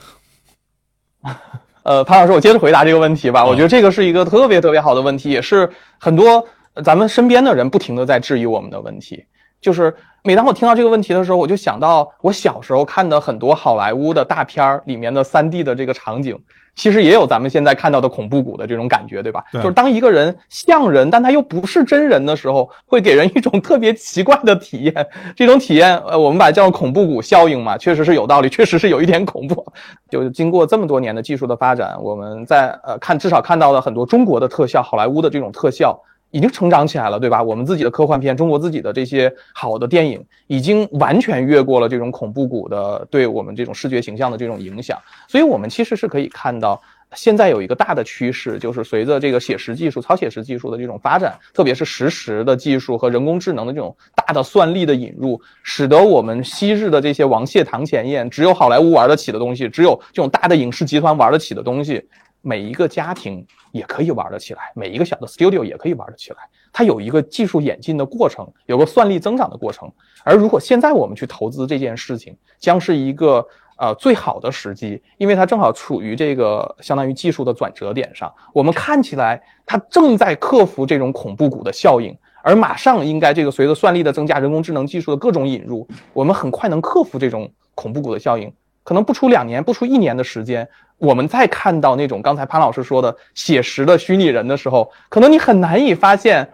[1.82, 3.44] 呃，潘老师，我接着回答这个问题吧。
[3.44, 6.46] 我觉得这个是一个特别特别好的问题，也是很多
[6.84, 9.24] 咱们身边的人不停的在质疑我们的问题，
[9.62, 9.94] 就是。
[10.24, 16.38] 每当我听到这个问题的时候，我就想到我小时候看的很多好莱坞的大片儿里面的三 D 的这个场景，
[16.76, 19.42] 其实也有咱们现在看到的恐怖谷的这种感觉，对吧？
[19.54, 24.94] 就是当一个人像人，但他又不是真人的时候，会给人一种特别奇怪的体验。
[25.34, 29.66] 这种体验，呃，我们把它叫恐怖谷效应嘛，确实是有道理，确实是有一点恐怖。
[30.08, 36.00] 就经过这么多年的技术的发展，我们在呃看至少看到了很多中国的特效，好莱坞的这种特效。
[36.32, 37.42] 已经成长起来了，对吧？
[37.42, 44.98] 我们自己的科幻片，中国自己的这些好的电影，已经完全越过了这种恐怖谷的对我们这种视觉形象的这种影响。
[45.28, 46.80] 所以，我们其实是可以看到，
[47.14, 62.02] 现在有一个大的趋势，就是随着这个写实技术、超写实技术的这种发展，特别是实时的技术和人工智能的这种大的算力的引入，使得我们昔日的这些王谢堂前燕，只有好莱坞玩得起的东西，只有这种大的影视集团玩得起的东西。
[62.42, 66.38] 每一个家庭也可以玩得起来，每一个小的 studio 也可以玩得起来。
[66.72, 69.90] 它有一个技术演进的过程，有个算力增长的过程。
[70.24, 78.32] 而如果现在我们去投资这件事情，将是一个呃最好的时机，因为它正好处于这个相当于技术的转折点上。
[78.52, 88.52] 我们看起来它正在克服这种恐怖谷的效应，而马上应该这个随着算力的增加、人工智能技术的各种引入，我们很快能克服这种恐怖谷的效应。
[88.82, 90.68] 可能不出两年，不出一年的时间。
[90.98, 96.48] 我们再看到那种刚才潘老师说的写实的虚拟人的时候，可能你很难以发现，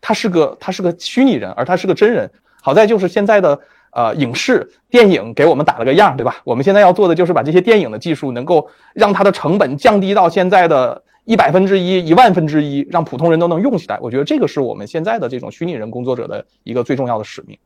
[0.00, 2.30] 他是个他是个虚拟人，而他是个真人。
[2.60, 3.58] 好在就是现在的
[3.92, 6.36] 呃影视电影给我们打了个样，对吧？
[6.44, 13.98] 我们现在要做的就是把这些电影的技术能够让它的成本降低到现在的一百分之一、一万分之一，让普通人都能用起来。
[14.02, 17.58] 我觉得这个是我们现在的这种虚拟人工作者的一个最重要的使命。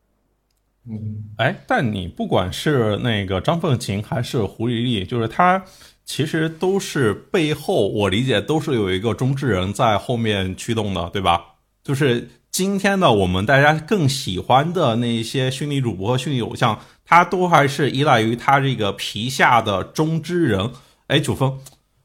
[0.89, 5.63] 嗯，哎，但你不管是那个张凤琴还是胡丽丽，就是她。
[6.05, 11.39] 其实都是背后，我理解都是有一个中之人在后面驱动的，对吧？
[11.83, 20.71] 就是今天的我们大家更喜欢的那些虚拟主播和虚拟偶像，他都还是依赖于他这个皮下的中之人。
[21.05, 21.59] 哎，九峰，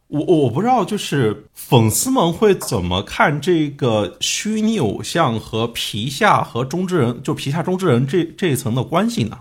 [0.09, 9.39] 我我不知道，就是粉丝们会怎么看这个虚拟偶像和皮下和中之人，就皮下中之人这这一层的关系呢？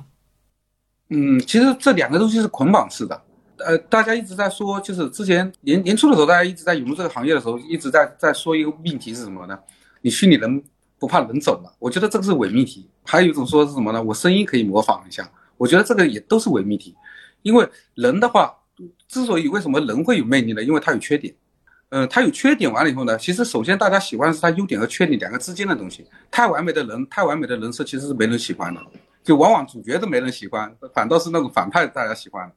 [1.10, 3.21] 嗯，其实这两个东西是捆绑式的。
[3.58, 9.58] 呃，大家一直在说，就是之前年年初的时候，大家一直在涌入这个行业的时候，一直在在说一个命题是什么呢？
[10.02, 10.63] 你虚拟人
[10.97, 12.89] 不怕人走了，我觉得这个是伪命题。
[13.04, 14.02] 还有一种说是什么呢？
[14.02, 16.95] 我声音可以模仿一下，我觉得这个也都是伪命题。
[17.43, 18.54] 因为人的话，
[19.07, 20.63] 之所以为什么人会有魅力呢？
[20.63, 21.33] 因为他有缺点。
[21.89, 26.03] 嗯，他有缺点完了以后呢，其实首先大家喜欢的是他优点和缺点两个之间的东西。
[26.31, 28.81] 太完美的人，太完美的人设其实是没人喜欢的，
[29.23, 32.51] 就往往主角都没人喜欢，反倒是那种反派大家喜欢。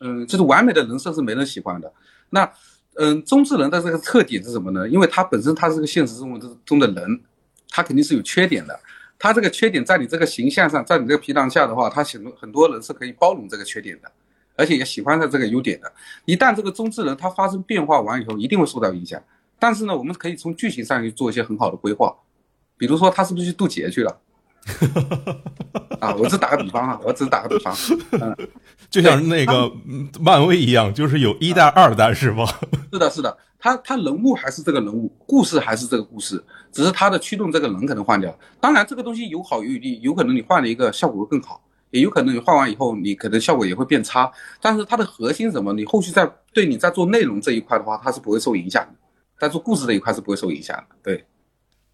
[0.00, 1.90] 嗯，就是完美的人设是没人喜欢的。
[2.28, 2.52] 那，
[2.96, 4.86] 嗯，中之人的这个特点是什么呢？
[4.86, 7.22] 因为他本身他是个现实生活中的人，
[7.70, 8.78] 他肯定是有缺点的。
[9.18, 14.12] 他这个缺点在你这个形象上，在你这个皮囊下的话，他很多很多人是可以包容这个缺点的，
[14.56, 15.92] 而且也喜欢他这个优点的。
[16.24, 19.20] 一旦这个中之人他发生变化完以后，一定会受到影响。
[19.58, 22.14] 但是呢，我们可以从剧情上去做一些很好的规划，
[22.76, 24.18] 比如说他是不是去渡劫去了？
[25.98, 27.74] 啊，我只打个比方啊，我只是打个比方，
[28.12, 28.36] 嗯，
[28.90, 29.70] 就像那个
[30.20, 32.46] 漫威一样，就是有一代、二代是吗？
[32.92, 38.36] 是的，是的，他他人物还是这个人物，故事还是这个故事，只是他的驱动这个人可能换掉。
[38.60, 41.60] 当然，这个东西有好有利，有可能你换了一个效果会更好，
[41.92, 44.28] 也有可能你换完以后你可能效果也会变差。
[44.60, 45.72] 但是它的核心什么？
[45.72, 48.94] 你后续在对你在做内容这一块的话，它是不会受影响的，
[49.38, 50.96] 在做故事这一块是不会受影响的。
[51.04, 51.24] 对，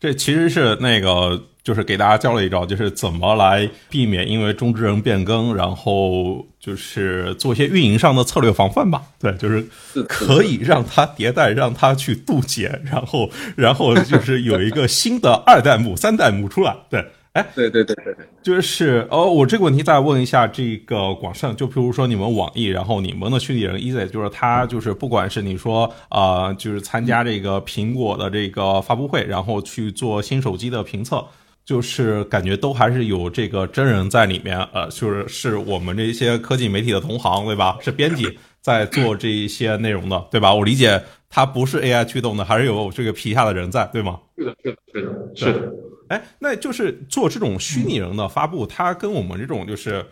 [0.01, 1.39] 这其实是那个。
[1.65, 9.03] 就是给大家教了一招，就是怎么来避免因为中之人变更，然后就是做一些运营上的策略防范吧。
[9.21, 9.63] 对，就是
[10.09, 16.75] 可以让它迭代，让它去渡劫，然后然后就是有一个新的二代目、三代目出来。
[16.89, 17.05] 对，
[17.39, 31.25] 哎，对对对对对，就是哦，我这个问题再问一下这个广胜，就譬如说你们网易，然后你们的虚拟人 Easy，就是他就是不管是你说啊，就是参加这个苹果的这个发布会，然后去做新手机的评测，
[31.65, 37.79] 就是感觉都还是有这个真人在里面，呃，就是是我们这些科技媒体的同行，对吧？
[37.81, 40.53] 是编辑 在做这一些内容的，对吧？
[40.53, 44.19] 我理解它不是 AI 驱动的，还是有这个皮下的人在，对吗？
[44.37, 45.73] 是的，是的，是的，是的。
[46.09, 50.07] 哎，那就是做这种虚拟人的发布，它跟我们这种就是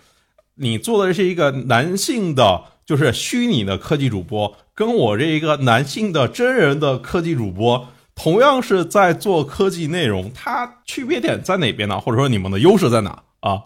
[0.57, 12.01] 你做的是一个男性的，就是虚拟的科技主播，跟我这一个男性的真人的科技主播，同样是在做科技内容，它区别点在哪边呢？
[12.01, 13.61] 或者说你们的优势在哪啊？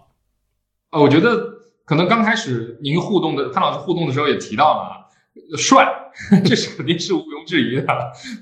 [0.91, 1.39] 呃，我觉得
[1.85, 5.87] 可能刚开始您互动的潘老师互动的时候也提到了，帅，
[6.45, 7.87] 这是肯定是毋庸置疑的，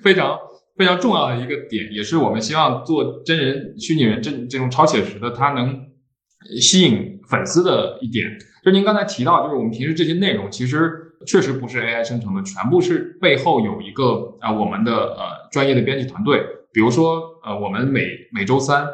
[0.03, 0.39] 非常。
[0.79, 5.87] 非常重要的一个点，也是我们希望做真人虚拟人这这种超写实的，它能
[6.61, 8.25] 吸引粉丝的一点。
[8.65, 10.93] 就您刚才提到，就是我们平时这些内容，其实
[11.27, 16.43] 确实不是 AI 生成的，全部是背后有一个啊我们的呃专业的编辑团队。
[16.73, 18.87] 比如说呃，我们每每周三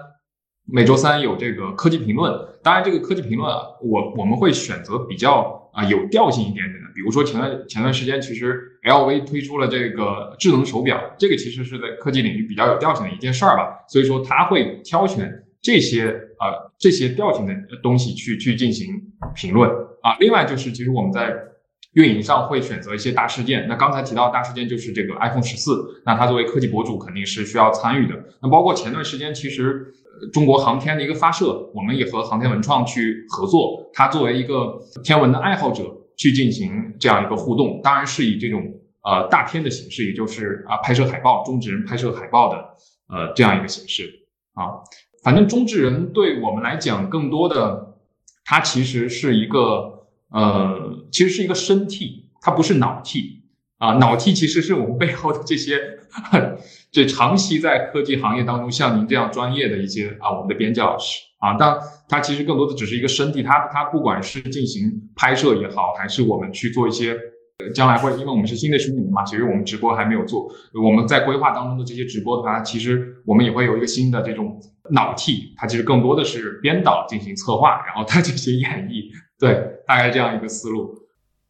[0.65, 5.61] 每周三有这个科技评论，当然这个科技评论啊，我我们会选择比较。
[5.75, 13.85] 啊，有调性一点点的，比如说前段前段时间，其实 LV 推出了这个智能手表，这个其实是在科技领域比较有调性的一件事儿吧。
[13.89, 16.07] 所以说他会挑选这些
[16.39, 18.87] 啊这些调性的东西去去进行
[19.35, 19.69] 评论
[20.01, 20.17] 啊。
[20.21, 21.35] 另外就是，其实我们在
[21.95, 23.67] 运营上会选择一些大事件。
[23.69, 28.15] 那刚才提到大事件就是这个 iPhone 十四，那他作为科技博主肯定是需要参与的。
[28.41, 29.93] 那包括前段时间，其实。
[30.33, 33.91] 中国航天的一个发射，我们也和航天文创去合作。
[33.93, 35.85] 他作为一个天文的爱好者
[36.17, 38.63] 去进行这样一个互动，当然是以这种
[39.03, 42.57] 呃大片的形式，也就是啊拍摄海报，中之人拍摄海报的
[43.09, 44.09] 呃这样一个形式
[44.55, 44.83] 啊。
[45.23, 47.97] 反正中智人对我们来讲，更多的
[48.45, 53.43] 它其实是一个呃，其实是一个身替，它不是脑替。
[53.79, 55.79] 啊，脑替其实是我们背后的这些，
[56.95, 61.77] 这长期在科技行业当中像您这样专业的一些啊，我们的编辑老师啊，但
[62.09, 67.19] 他其实更多的只是一个身体，他他不管是进行拍摄也好，还是我们去做一些，
[67.75, 74.61] 将来会因为我们是新的虚拟嘛，其实我们直播还没有做，我们在规划当中的这些直播的话，其实我们也会有一个新的这种
[74.93, 79.07] 脑替，它其实更多的是编导进行策划，然后他进行演绎，
[79.41, 80.95] 对，大概这样一个思路。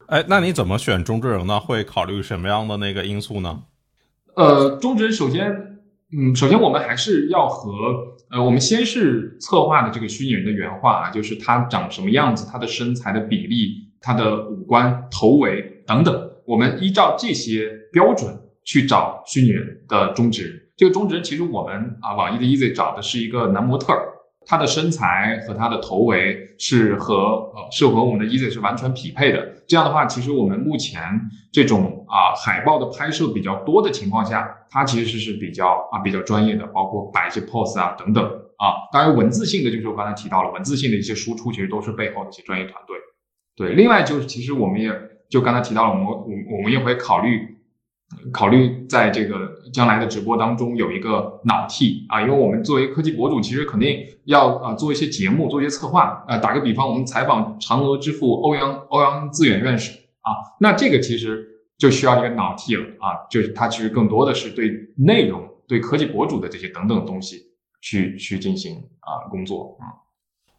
[0.07, 1.61] 哎，那你怎么选中之人呢？
[1.61, 3.64] 会考虑什么样的那个因素呢？
[4.37, 5.51] 呃，中职首先，
[6.12, 7.70] 嗯，首先我们还是要和
[8.31, 20.61] 呃，我们先是策划的这个虚拟人的原画啊，就是他长什么样子，他的身材的比例，他的五官、头围等等，我们依照这些标准去找虚拟人的中职。
[20.77, 24.13] 这个中职人其实我们啊，网易的 Easy 找的是一个男模特儿。
[24.46, 27.14] 他的身材和他的头围是和
[27.54, 29.46] 呃是和我们的 Easy 是完全匹配的。
[29.66, 31.02] 这样的话，其实我们目前
[31.52, 38.24] 这种啊海报的拍摄比较多的情况下，它其实是比较啊比较专业的，包括摆一些 pose 啊等等
[38.59, 38.88] 啊。
[38.92, 42.96] 当然，文字性的就是我刚才提到了，文字性的一些输出其实都是背后的一些专业团队。
[43.57, 44.92] 对，另外就是其实我们也
[45.30, 47.54] 就刚才提到了，我们我我们也会考虑。
[48.33, 56.38] 考虑在这个将来的直播当中有一个脑替啊，因为我们作为科技博主，其实肯定要啊做一些节目，做一些策划啊。
[56.38, 61.46] 打个比方，我们采访嫦娥之父欧阳欧阳自远院士啊，那这个其实
[61.79, 67.42] 就需要一个脑替了啊，就是他其实更多的是对内容、对科技博主的这些等等东西
[67.81, 69.85] 去去进行啊工作啊。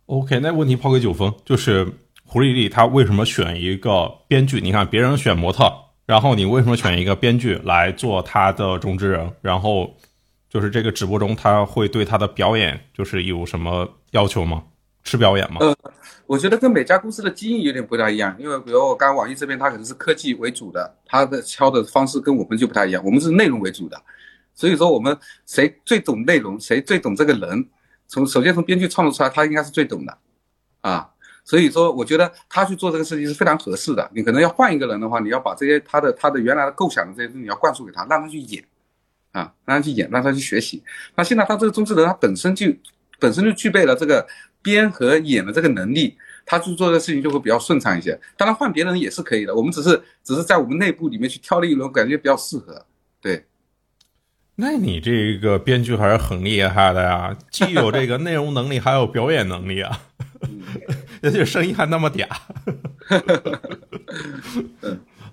[0.08, 1.88] OK，那问题抛给九峰，就是
[2.24, 4.62] 胡丽丽她为什么选一个编剧？
[4.62, 5.85] 你看别人选模特。
[6.06, 9.32] 然后你为什么选一个编剧来做他的中之人？
[9.41, 9.96] 然后
[10.50, 14.63] 就是这个直播中他会对他的表演就是有什么要求吗？
[15.04, 15.58] 吃表演吗？
[15.62, 15.76] 呃，
[16.26, 24.00] 我觉得跟每家公司的基因有点不太一样，因为比如我刚网易这边，它可能是科技为主的，它的敲的方式跟我们就不太一样，我们是内容为主的，
[24.54, 27.68] 所以说我们谁最懂内容，谁最懂这个人，
[28.08, 30.18] 从首先从编剧创作出来，他应该是最懂的，
[30.82, 31.10] 啊。
[31.46, 34.10] 所以说，我觉得他去做这个事情是非常合适的。
[34.16, 38.64] 你可能要换一个人的话，你要把这些他的他的原来的构想的这些东西你要灌输给他，让他去演，
[39.32, 40.82] 啊，让他去演，让他去学习。
[41.16, 42.66] 那现在他这个中智人，他本身就
[43.20, 44.26] 本身就具备了这个
[44.64, 48.20] 编和演的这个能力，他去做这个事情就会比较顺畅一些。
[48.36, 52.84] 当然换别人也是可以的，我们只是只是在我们内部里面去挑了一轮，感觉比较适合。
[53.22, 53.46] 对，
[54.56, 60.02] 那你这个编剧还是很厉害的呀，既有这个内容能力，还有表演能力啊。
[61.26, 62.28] 而且声音还那么嗲，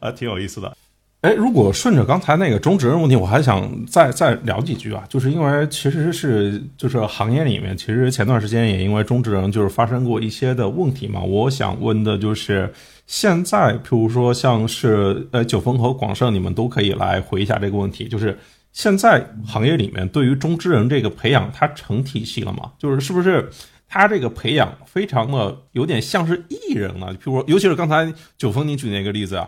[0.01, 0.77] 啊，挺有意思的。
[1.21, 11.21] 哎，如果顺着刚才那个中职人问题，我还想再再聊几句啊，就是因为其实是就是行业里面，其实前段时间也因为中职人就是发生过一些的问题嘛。
[11.21, 12.75] 我想问的就是，
[13.07, 18.37] 现在譬如说像是呃九峰和广盛，你们都可以来回一下这个问题，就是
[18.73, 22.73] 现在行业里面对于中职人这个培养，它成体系了吗？
[22.81, 23.49] 就是是不是
[23.93, 27.15] 他这个培养非常的有点像是艺人了？
[27.17, 29.47] 譬如说，尤其是刚才九峰你举那个例子啊。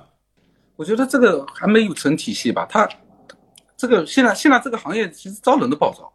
[0.77, 2.87] 我觉得这个还没有成体系吧，他
[3.75, 6.13] 这个现在现在这个行业其实招人都不好招，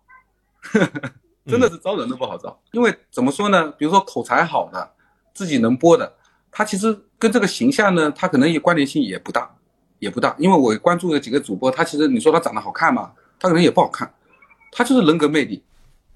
[1.47, 2.55] 真的是招人都不好招。
[2.71, 3.71] 因为怎么说呢？
[3.71, 4.91] 比如说口才好的，
[5.34, 6.13] 自己能播的，
[6.51, 9.49] 他其实跟这个形象呢，他可能也关联性也不大，
[9.97, 10.36] 也不大。
[10.38, 13.11] 因为我关注的几个主播，他其实你说他长得好看嘛？
[13.39, 14.13] 他可能也不好看，
[14.71, 15.63] 他就是人格魅力，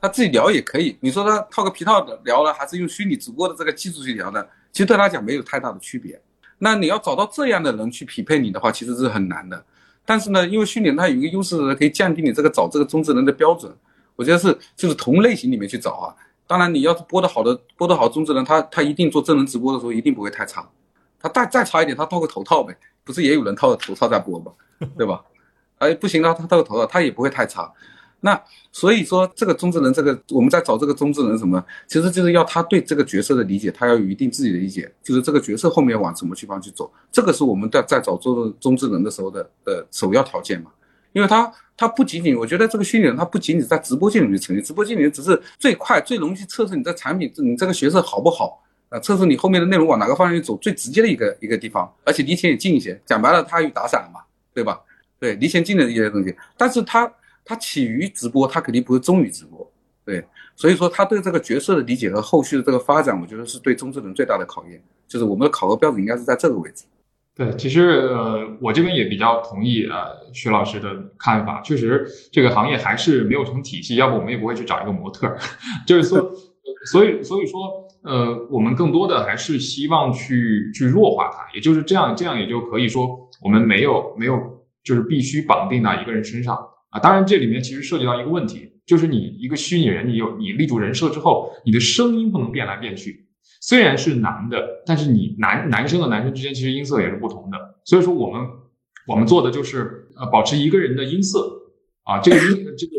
[0.03, 0.97] 他自己聊也可以。
[0.99, 6.21] 你说他套个皮套的聊了，还是用虚拟直播的这个技术去聊的，其实对他讲没有太大的区别。
[6.57, 9.63] 那你要找到这样的人去匹配你的话，其实是很难的。
[10.03, 13.73] 但是呢，因为虚拟它有一个优势，可以降低你这个找这个中之人的标准。
[14.17, 16.13] 我觉得是就是同类型里面去找啊。
[16.45, 20.69] 当然，你要是播的好的，播的好中之人，他他一定做真人直播的时候一定不会太差。
[21.17, 24.51] 他再再差一点，他套个头套呗，不是也有人套个头套在播吗？
[24.97, 25.23] 对吧？
[25.79, 27.71] 哎，不行了，他套个头套，他也不会太差。
[28.25, 40.71] 那所以说，这个中之人，这个我们在找这个中之人什么，其实就是要他对这个角色的理解，他要有一定自己的理解，就是这个角色后面往什么地方去走，这个是我们在在找中中之人的时候的的首要条件嘛。
[41.11, 48.97] 因为他他不仅仅，我觉得这个虚拟人他不仅仅在直播间里面成立，直播间里面只是最快最容易测试你的产品，你这个角色好不好啊？
[49.01, 52.97] 测试你后面的内容往哪个方向去走，最直接的一个一个地方，而且离钱也近一些。
[53.05, 54.21] 讲白了，他与打散嘛，
[54.53, 54.79] 对吧？
[55.19, 57.11] 对，离钱近的一些东西，但是他。
[57.45, 59.69] 他起于直播，他肯定不会终于直播，
[60.05, 60.23] 对，
[60.55, 66.85] 所以说他对这个角色的理解和后续的这个发展，我觉得是对中之人最大的考验，就是我们的考核标准应该是在这个位置。
[67.35, 75.35] 对，其实呃，我这边也比较同意呃徐老师的看法，确实这个行业还是没有成体系，要不我们也不会去找一个模特，
[75.87, 76.31] 就是说，
[76.91, 84.39] 所以所以说呃，我们更多的还是希望去去弱化它，也就是这样，这样也就可以说我们没有没有
[84.83, 86.55] 就是必须绑定到一个人身上。
[86.93, 93.27] 啊，当然，这里面其实涉及到一个问题，就是你一个虚拟人，你有你立住人设之后，你的声音不能变来变去。
[93.59, 97.57] 虽然是男的，但是你男男生和男生之间其实音色也是不同的。
[97.83, 98.47] 所以说，我们
[99.07, 101.49] 我们做的就是呃，保持一个人的音色
[102.03, 102.93] 啊，这个音这个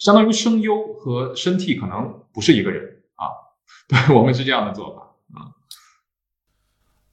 [0.00, 2.82] 相当于声优和身体可能不是一个人
[3.14, 3.30] 啊，
[3.88, 5.02] 对我们是这样的做法
[5.38, 5.54] 啊。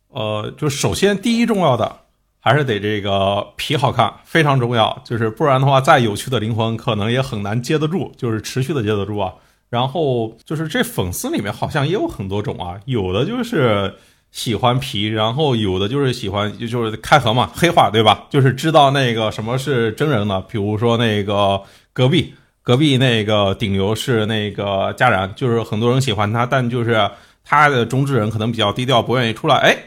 [0.08, 2.03] 呃，就首先第一重要的。
[2.46, 5.02] 还是得这个皮好看，非常重要。
[5.06, 9.34] 就是不然的话，再有趣的灵魂可能也很难接得住，就是持续的接得住啊。
[9.70, 13.96] 然后就是这粉丝里面好像也有很多种啊，有的就是
[14.32, 18.26] 喜欢皮，然后有的就是喜欢就是开盒嘛，黑化对吧？
[18.30, 21.62] 就是知道那个什么是真人的，比如说那个
[21.94, 27.10] 隔壁隔壁那个顶流是那个佳然，就是很多人喜欢他，但就是
[27.46, 29.56] 他的中之人可能比较低调，不愿意出来。
[29.56, 29.78] 哎。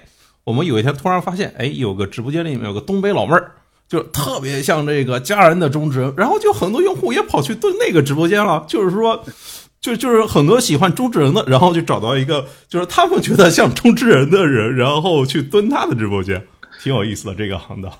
[0.47, 3.51] 我们有一天突然发现，哎，有个直播间里面有个东北老妹儿，
[3.89, 8.65] 就特别像这个家人的中之人，然后就很多用户也跑去蹲那个直播间了。
[8.69, 9.25] 就是说，
[9.83, 16.47] 就就是很多喜欢中之人的，然后就找到一个就是他们觉得像中之人的人，然后去蹲他的直播间，
[16.81, 17.93] 挺有意思的这个行当。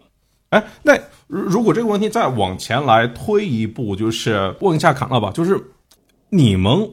[0.50, 5.58] 哎，那如果这个问题再往前来推一步，就是问一下侃乐吧，就是
[6.28, 6.90] 你们。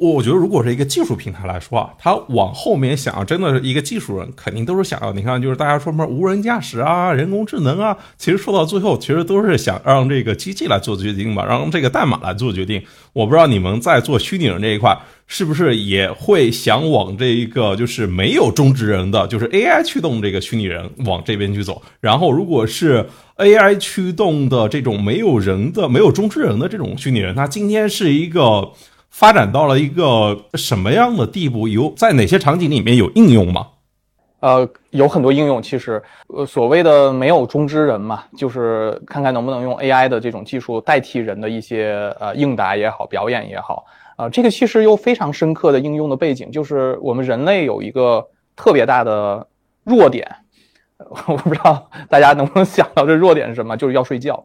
[0.00, 5.12] 我觉得，如果是一个技术平台来说啊，它往后面想要真的是一个技术人，肯定都是想要。
[5.12, 12.82] 你看，就是大家说什么无人驾驶啊、人工智能啊，其实说到最后，其实都是想让这个机器来做决定吧，让这个代码来做决定。
[13.12, 21.80] 我不知道你们在做虚拟人这一块，是不是也会想往这一个就是没有中职人的，就是 AI 驱动这个虚拟人往这边去走？
[22.00, 28.72] 然后，如果是 AI 驱动的这种没有人的、没有中之人的这种虚拟人，它今天是一个。
[29.14, 31.68] 发展到了一个什么样的地步？
[31.68, 33.68] 有在哪些场景里面有应用吗？
[34.40, 35.62] 呃，有很多应用。
[35.62, 43.84] 其实，呃，所谓的没有中之人嘛，就是看看能不能用 AI 的这种技术代替人的一些呃应答也好，表演也好。
[44.16, 49.46] 啊，这个其实有非常深刻的应用的背景，就是我们人类有一个特别大的
[49.84, 50.28] 弱点，
[51.28, 53.76] 我不知道大家能不能想到这弱点是什么？
[53.76, 54.44] 就是要睡觉，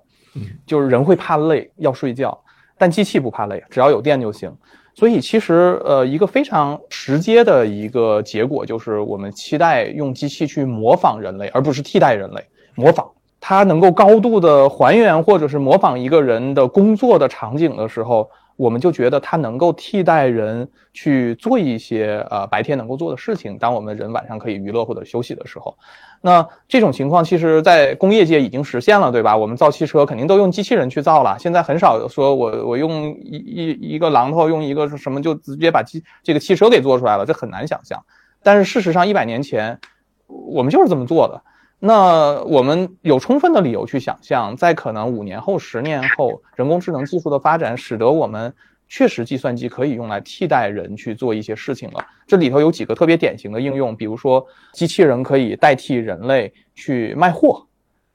[0.67, 2.39] 就是人会怕累，要睡觉。
[2.79, 4.51] 但机器不怕累，只要有电就行。
[4.95, 12.43] 所以其实，呃，一个非常直接的一个结果就是，我们期待用机器去模仿人类，而不是替代人类。
[12.75, 13.07] 模仿
[13.39, 18.29] 它能够高度的还原或者是模仿一个人的工作的场景的时候，
[18.59, 25.77] 我们就觉得它能够替代人去做一些呃白天能够做的事情，当我们人晚上可以娱乐或者休息的时候。
[26.19, 29.37] 那这种情况其实，在工业界已经实现了，对吧？
[29.37, 38.03] 我们造汽车肯定都用机器人去造了，现在很少说我我用一一一个榔头，用一个什么就直接把机这个汽车给做出来了，这很难想象。
[38.43, 39.79] 但是事实上，一百年前
[40.27, 41.41] 我们就是这么做的。
[41.79, 48.53] 那我们有充分的理由去想象，在可能五年后、十年后，人工智能技术的发展使得我们
[48.89, 52.05] 确实计算机可以用来替代人去做一些事情了。
[52.27, 57.65] 这里头有几个特别典型的应用，比如说机器人可以代替人类去卖货，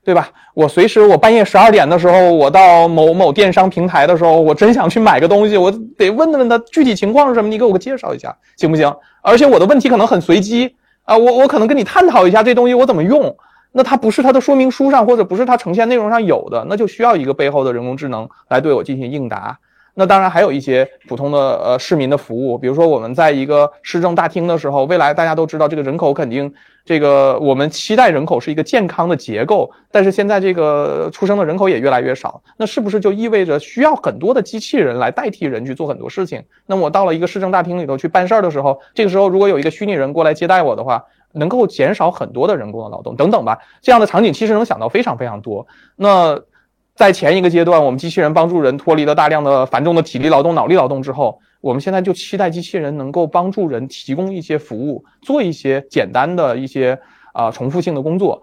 [0.05, 0.29] 对吧？
[0.53, 8.95] 我随时我半夜十二点的时候，我到某某电商平台的时候，我真想去买个东西，我得问问他具体情况是什么，你给我个介绍一下，行不行？
[9.23, 13.35] 而且我的问题可能很随机啊，我我可能跟你探讨一下这东西我怎么用。
[13.77, 19.59] 那它不是它的说明书上，或者不是它呈现内容上有的，那就需要一个背后的人工智能来对我进行应答。
[19.97, 26.53] 那当然还有一些普通的呃市民的服务，比如说我们在一个市政大厅的时候，未来大家都知道这个人口肯定
[26.85, 36.43] 这个我们期待人口是一个健康的结构，但是现在这个出生的人口也越来越少，那是不是就意味着需要很多的机器人来代替人去做很多事情？
[36.67, 41.05] 那我到了一个市政大厅里头去办事儿的时候，这个时候如果有一个虚拟人过来接待我的话。
[41.35, 45.67] 能够减少很多的人工的劳动等等吧，这样的场景其实能想到非常非常多。
[45.97, 46.41] 那
[46.95, 56.99] 在前一个阶段，我们机器人帮助人脱离了大量的繁重的体力劳动、脑力劳动之后，我们现在就期待机器人能够帮助人提供一些服务，做一些简单的一些
[57.33, 58.41] 啊重复性的工作。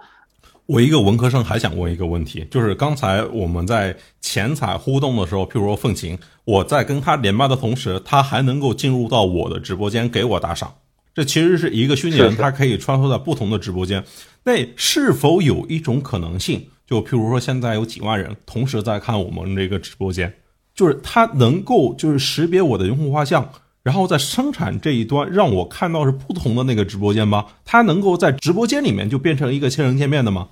[0.68, 10.74] 我一个文科生还想问一个问题，就是刚才我们在前彩互动的时候，譬如说凤琴，我在跟他连麦的同时，他还能够进入到我的直播间给我打赏。
[11.14, 14.04] 这其实是一个虚拟人，他可以穿梭在不同的直播间。
[14.44, 20.34] 那是否有一种可能性，就譬如说现在有几万人同时在看我们这个直播间，
[20.74, 23.50] 就是它能够就是识别我的用户画像，
[23.84, 27.46] 然后在生产这一端让我看到是不同的那个直播间吗？
[27.66, 30.48] 它能够在直播间里面就变成一个千人见面的吗？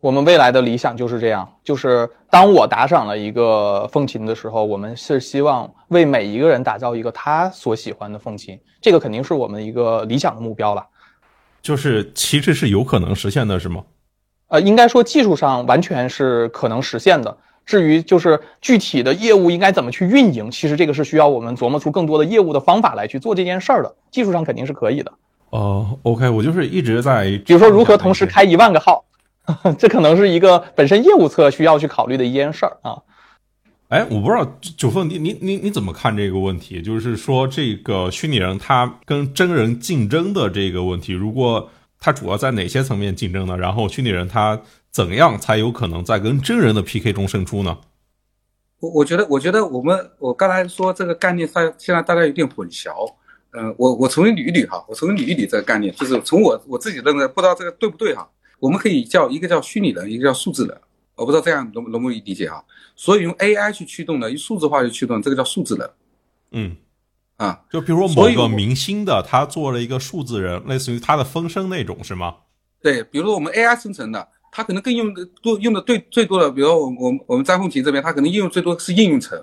[0.00, 10.86] 我们未来的理想就是这样，就是当我打赏了一个凤琴的时候，我们是希望为每一个人打造一个他所喜欢的凤琴，这个肯定是我们一个理想的目标了。
[11.60, 13.82] 就是其实是有可能实现的，是吗？
[14.46, 17.36] 呃，应该说技术上完全是可能实现的。
[17.66, 23.92] 至于就是具体的业务应该怎么去运营，其实这个是需要我们琢磨出更多的业务的方法来去做这件事儿的。
[24.12, 25.12] 技术上肯定是可以的。
[25.50, 29.04] 哦，OK，我就是一直在，比如说如何同时开一万个号。
[29.78, 33.02] 这可能是一个本身业务侧需要去考虑的一件事儿啊。
[33.88, 34.46] 哎，我不知道
[34.76, 36.82] 九凤，你你你你怎么看这个问题？
[36.82, 43.56] 就是说，这个虚拟人他跟真人竞争的这个问题，如果他主要在哪些层面竞争呢？
[43.56, 47.78] 然后虚拟人他怎样才有可能在跟真人的 PK 中胜出呢？
[48.80, 52.92] 我我觉得，我觉得我们我刚才说这个概念，在现在大家有点混淆。
[53.52, 58.28] 嗯，我我重新捋一捋哈，我重新捋一捋这个概念，就是从我我自己认为，不知道这个对不对哈。
[58.58, 60.76] 我们可以叫一个叫虚拟人，一个叫数字人，
[61.14, 62.62] 我不知道这样容容不容易理解啊？
[62.96, 65.90] 所以用 AI 去驱动的，用数字化去驱动，这个叫数字人。
[66.50, 66.76] 嗯，
[67.36, 72.34] 啊，就比如说某个明星的，他做了一个数字人，类似于他的风声那种，是吗？
[72.82, 79.40] 对，比如说我们 AI 生成的，它可能更用的多，用的最最多的，比如我我我们张凤琴这边，它可能应用最多是应用层。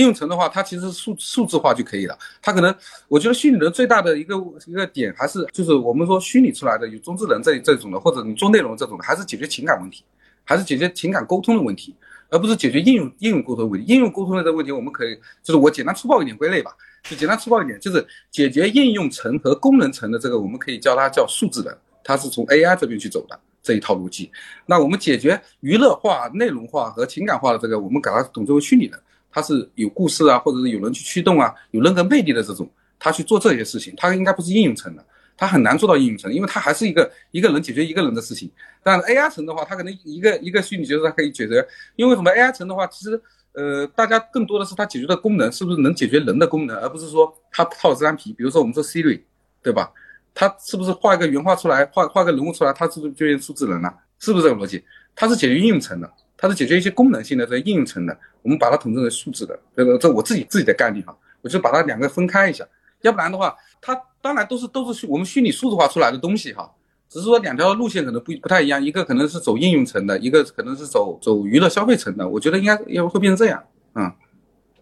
[0.00, 2.18] 应用层的话，它其实数数字化就可以了。
[2.40, 2.74] 它可能，
[3.06, 4.34] 我觉得虚拟人最大的一个
[4.66, 10.02] 一个点还是就是我们说虚拟出来的有中智人这这种的，或者你做内容这种的，还是解决情感问题，
[10.42, 11.94] 还是解决情感沟通的问题，
[12.30, 13.92] 而不是解决应用应用沟通的问题。
[13.92, 16.72] 应用沟通的这个问题，我们可以就是我简单粗暴一点归类吧，
[17.02, 24.30] 就简单粗暴一点，就是解决应用层和功能层的这个，我们可以叫它叫数字人，它是从 AI 这边去走的这一套逻辑。
[24.64, 28.98] 那我们解决娱乐化、内容化和情感化的这个，我们把它统称为虚拟人。
[29.30, 32.68] 它是有故事啊，或者是有人去驱动啊，有人格魅力的这种，
[32.98, 35.04] 他去做这些事情，他应该不是应用层的，
[35.36, 38.50] 他很难做到应用层，因为他还是一个一个人解决一个人的事情。
[38.82, 41.66] 但 AI 层的话，它可能一个一个虚拟角色它可以解决，
[41.96, 43.20] 因为什么？AI 层的话，其实
[43.52, 48.32] 呃，大家更多的是它解决的功能是不是能解决人的功能，而不是说它套这张皮。
[48.32, 49.20] 比如说我们说 Siri，
[49.62, 49.92] 对吧？
[50.32, 53.92] 它是不是画一个原画出来，画画个人物出来，它是不是就变数字人了？
[54.18, 54.82] 是不是这个逻辑？
[55.14, 56.10] 它是解决应用层的。
[56.40, 62.66] 它是解决一些功能性的这应用层的，我们把它统称为数字的，这个这我自己自己的概念哈，我就把它两个分开一下，
[63.02, 66.70] 要不然的话，它当然都是都是我们虚拟数字化出来的东西哈，
[67.10, 73.62] 只是说两条路线可能不不太一样，一个可能是走应用层的，一个可能是走走娱乐消费层的，我觉得应该要会变成这样，
[73.94, 74.10] 嗯。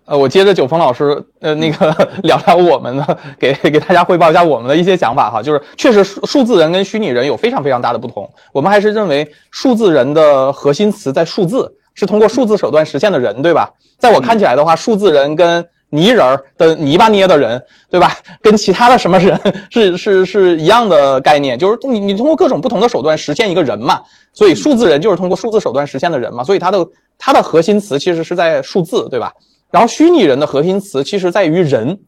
[0.09, 1.95] 呃，我接着九峰老师，呃，那个
[2.25, 5.43] 聊聊我们的，给给大家汇报一下我们的一些想法哈。
[5.43, 8.27] 就是确实数数字人跟虚拟人有非常非常大的不同。
[8.55, 13.71] 我们还是认为数字人的核心词在数字，是通过数字手段实现的人，对吧？
[13.99, 18.17] 在我看起来的话，数字人跟泥人儿的泥巴捏的人，对吧？
[18.41, 19.39] 跟其他的什么人
[19.71, 24.01] 是是是一样的概念，就是你你通过各种不同的手段实现一个人嘛。
[24.33, 26.43] 所以数字人就是通过数字手段实现的人嘛。
[26.43, 26.87] 所以它的
[27.19, 29.31] 它的核心词其实是在数字，对吧？
[29.71, 31.99] 然后虚拟人的核心词其实在于人，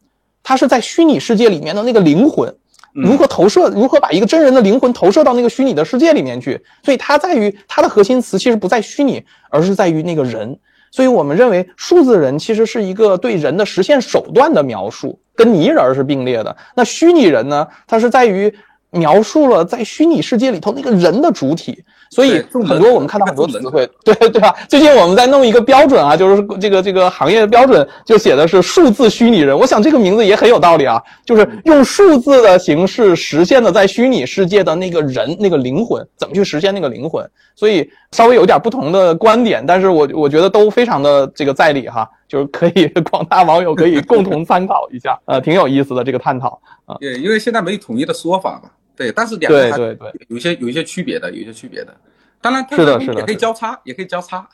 [0.43, 2.55] 它是在虚拟世界里面的那个灵魂，
[2.95, 6.61] 如何投射，如何把一个真人的灵魂投射到那个虚拟的世界里面去。
[6.83, 10.59] 所以它在于它的核心词其实不在虚拟，而是在于那个人。
[10.91, 16.57] 所以我们认为数字人其实是一个对人的实现手段的描述，跟泥人是并列的。
[16.75, 17.69] 那虚拟人呢？
[17.87, 18.53] 它是在于
[18.91, 21.85] 描述了在虚拟世界里头那个人的主体。
[22.11, 24.53] 所以很多我们看到很多词汇， 对对吧？
[24.69, 29.57] 最近我们在弄一个标准啊，就是这个这个行业的标准就写的是数字虚拟人。
[29.57, 37.25] 我想这个名字也很有道理啊，就是用数字的形式实现的在虚拟世界的那个人那个灵魂，怎么去实现那个灵魂？
[37.55, 46.97] 所以稍微有点不同的观点，但是我我觉得都非常的这个在理哈，就是可以 广大网友可以共同参考一下，呃，挺有意思的这个探讨啊。
[46.99, 48.69] 对，因为现在没有统一的说法嘛。
[49.01, 51.97] 对，但是两个对对对，有一些有一些区别的，有一些区别的。
[52.43, 54.47] 当然，是的，是的，也可以交叉，也可以交叉。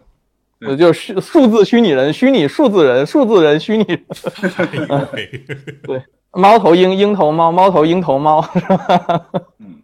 [0.60, 3.84] 呃，就是数字虚拟人、虚拟数字人、数字人虚拟。
[5.84, 9.26] 对，猫头鹰、鹰头猫、猫头鹰头猫，是吧？
[9.58, 9.74] 嗯，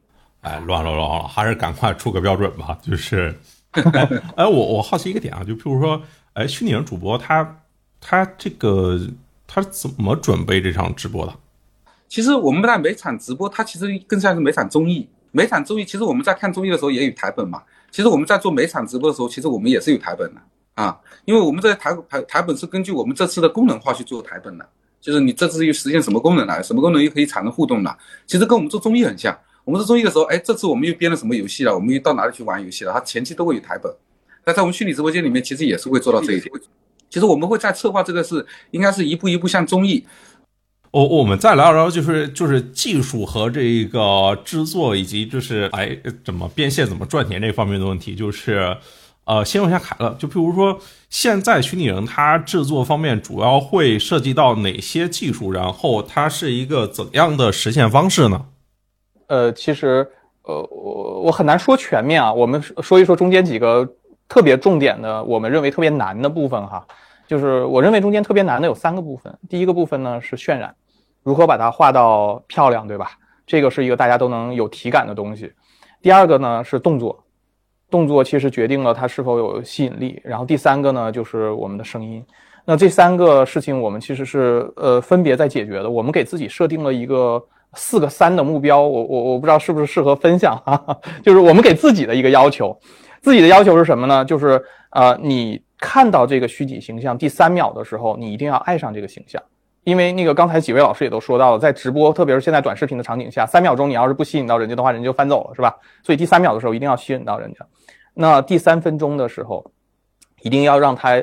[0.41, 2.75] 哎，乱了乱了，还是赶快出个标准吧。
[2.81, 3.35] 就是，
[4.37, 6.01] 哎，我我好奇一个点啊，就譬如说，
[6.33, 7.59] 哎，虚拟人主播他
[8.01, 8.99] 他这个
[9.47, 11.35] 他怎么准备这场直播的？
[12.09, 15.09] 其实我们在每场直播，它其实更像是每场综艺。
[15.31, 17.63] 每场综艺，其实我们在看综艺的时候也有台本嘛。
[17.91, 20.41] 其实我们在做每场直播的时候，其实我们也是有台本的
[20.75, 20.99] 啊。
[21.27, 24.67] 因为我们这台台台本是根据我们这次的功能化去做台本的，
[25.03, 27.97] 就是你这次又实现什么功能了，什么功能又可以产生互动了。
[28.27, 29.39] 其实跟我们做综艺很像。
[29.65, 31.75] 我们做综艺的时候，哎，这次我们又编了什么游戏了？
[31.75, 32.93] 我们又到哪里去玩游戏了？
[32.93, 33.95] 它前期都会有台本。
[34.47, 36.51] 那在我们虚拟直播间里面，其实也是会做到这一点。
[37.11, 40.07] 其实我们会在策划这个是，应该是一步一步向综艺。
[40.99, 48.17] 我我们再聊聊，就是就是技术和这个制作，以及就是哎怎么变现、怎么赚钱这方面的问题。
[48.17, 48.77] 就是，
[49.25, 50.77] 呃，先问一下凯乐，就譬如说，
[51.09, 55.53] 现在虚拟人它制作方面主要会涉及到哪些技术？
[55.53, 58.47] 然后它是一个怎样的实现方式呢？
[59.29, 60.05] 呃，其实，
[60.43, 62.33] 呃，我我很难说全面啊。
[62.33, 63.89] 我们说一说中间几个
[64.29, 66.85] 特别重点的，我们认为特别难的部分哈。
[67.29, 69.33] 就是我认为中间特别难的有三个部分。
[69.49, 70.75] 第一个部分呢是渲染，
[71.29, 73.11] 如何把它画到漂亮，对吧？
[73.47, 75.53] 这个是一个大家都能有体感的东西。
[76.01, 77.23] 第二个呢是动作，
[77.91, 80.19] 动作其实决定了它是否有吸引力。
[80.25, 82.25] 然后第三个呢就是我们的声音。
[82.65, 85.91] 那这三个事情我们其实是呃分别在解决的。
[85.91, 87.43] 我们给自己设定了一个
[87.75, 88.81] 四个三的目标。
[88.81, 90.97] 我我我不知道是不是适合分享啊？
[91.23, 92.75] 就是我们给自己的一个要求，
[93.21, 94.25] 自己的要求是什么呢？
[94.25, 95.61] 就是呃你。
[95.81, 99.41] 看到这个虚拟形象第三秒的时候，你一定要爱上这个形象，
[99.89, 105.75] 因为那个刚才几位老师也都说到了，在直播，特别是现在短视频的场景下，三秒钟你要是不吸引到人家的话，人就翻走了，是吧？
[106.03, 107.67] 所以第三秒的时候一定要吸引到人家。
[108.13, 109.65] 那第三分钟的时候，
[110.43, 111.23] 一定要让他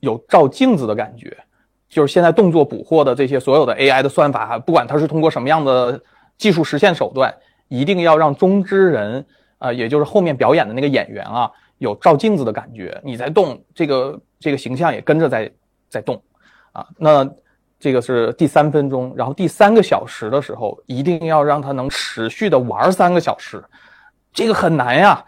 [0.00, 1.34] 有照镜子的感觉，
[1.88, 5.98] 就是现在动作捕获的这些所有的 AI 的算法，不管它是通过什么样的
[6.36, 7.34] 技术实现手段，
[7.68, 9.24] 一定要让中之人
[9.56, 11.50] 啊，也就是后面表演的那个演员啊。
[11.78, 15.50] 有照镜子的感觉，你在动，这个这个形象也跟着在
[15.88, 16.22] 在动，
[16.72, 17.28] 啊，那
[17.82, 23.60] 这个是第三分钟，然后第三个小时的时候，一定要让他能持续的玩三个小时，
[24.32, 25.24] 这个很难呀。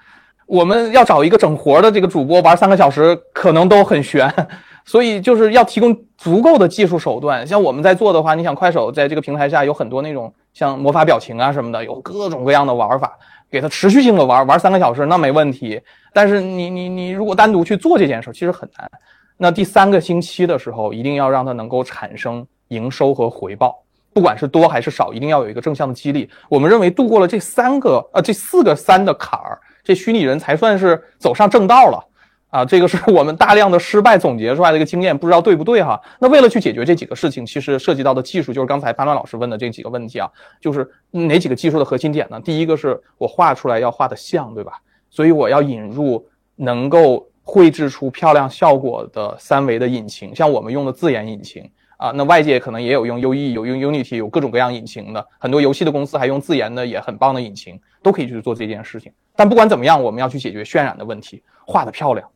[0.46, 4.32] 我们要找一个整活的这个主播玩三个小时，可能都很悬，
[4.86, 7.44] 所以就是要提供足够的技术手段。
[7.44, 13.18] 像我们在做的话，你想快手在这个平台下有很多那种像魔法表情啊什么的，有各种各样的玩法。
[13.50, 15.80] 给他持续性的玩玩三个小时那没问题，
[16.12, 18.90] 但是你你你如果单独去做这件事，其实很难。
[19.36, 23.82] 那第三个星期的时候，一定要让它能够产生营收和回报，
[24.12, 26.28] 不管是多还是少，一定要有一个正向的激励。
[26.48, 32.04] 我们认为度过了这三个呃这四个三的坎儿，这虚拟人才算是走上正道了。
[32.50, 36.00] 啊，这个是我们大量的失败总结出来的一个经验，不知道对不对哈？
[36.20, 40.30] 那为了去解决这几个事情，其实涉及到的技术就是刚才潘乱老师问的这几个问题啊，
[40.60, 42.40] 就是哪几个技术的核心点呢？
[42.40, 44.74] 第一个是我画出来要画的像，对吧？
[45.10, 46.24] 所以我要引入
[46.54, 59.12] 能够绘制出漂亮效果的三维的引擎，像我们用的自研引擎啊，那外界可能也有用 UE，有用 Unity，有各种各样引擎的，很多游戏的公司还用自研的也很棒的引擎，都可以去做这件事情。
[59.36, 62.26] 但不管怎么样，我们要去解决渲染的问题，画的漂亮。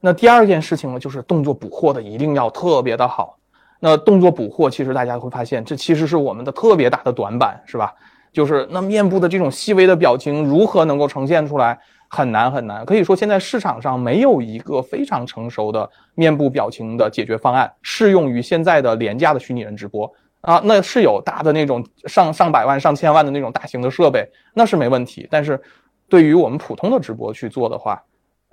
[0.00, 3.38] 那第二件事情呢，就是动作捕获的一定要特别的好。
[3.80, 7.94] 那动作捕获，其实大家会发现，这其实是我们的特别大的短板，是吧？
[8.30, 11.78] 就是那面部的这种细微的表情如何能够呈现出来？
[12.08, 12.84] 很难很难。
[12.84, 25.26] 可以说现在市场上没有一个非常成熟的面部表情的解决方案适用于现在的廉价的虚拟人直播啊，那是有大的那种上上百万、上千万的那种大型的设备，那是没问题。
[25.30, 25.60] 但是
[26.08, 28.02] 对于我们普通的直播去做的话，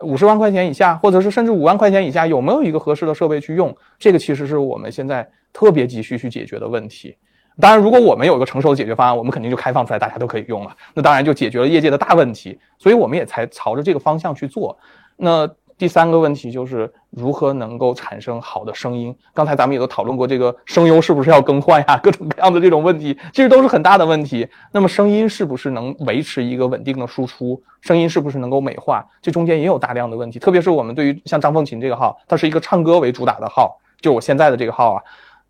[0.01, 3.73] 五十万块钱以下，或者是甚至五万块钱以下，有没有一个合适的设备去用？
[3.97, 7.15] 这个其实是我们现在特别急需去解决的问题。
[7.59, 10.75] 当然，如果我们有一个成熟的解决方案，我们肯定就开放出来，大家都可以用了。
[10.93, 12.59] 那当然就解决了业界的大问题。
[12.77, 14.77] 所以我们也才朝着这个方向去做。
[15.15, 19.15] 那第三个问题就是如何能够产生好的声音。
[19.33, 21.97] 刚才咱们也都讨论过，这个声优是不是要更换呀？
[22.03, 24.47] 各种各样的这种问题，其实都是很大的问题。
[24.71, 27.61] 那么声音是不是能维持一个稳定的输出？
[27.81, 29.05] 声音是不是能够美化？
[29.21, 30.39] 这中间也有大量的问题。
[30.39, 35.01] 特别是我们对于像张凤琴这个号，它是一个唱歌为主打的号，就我现在的这个号啊。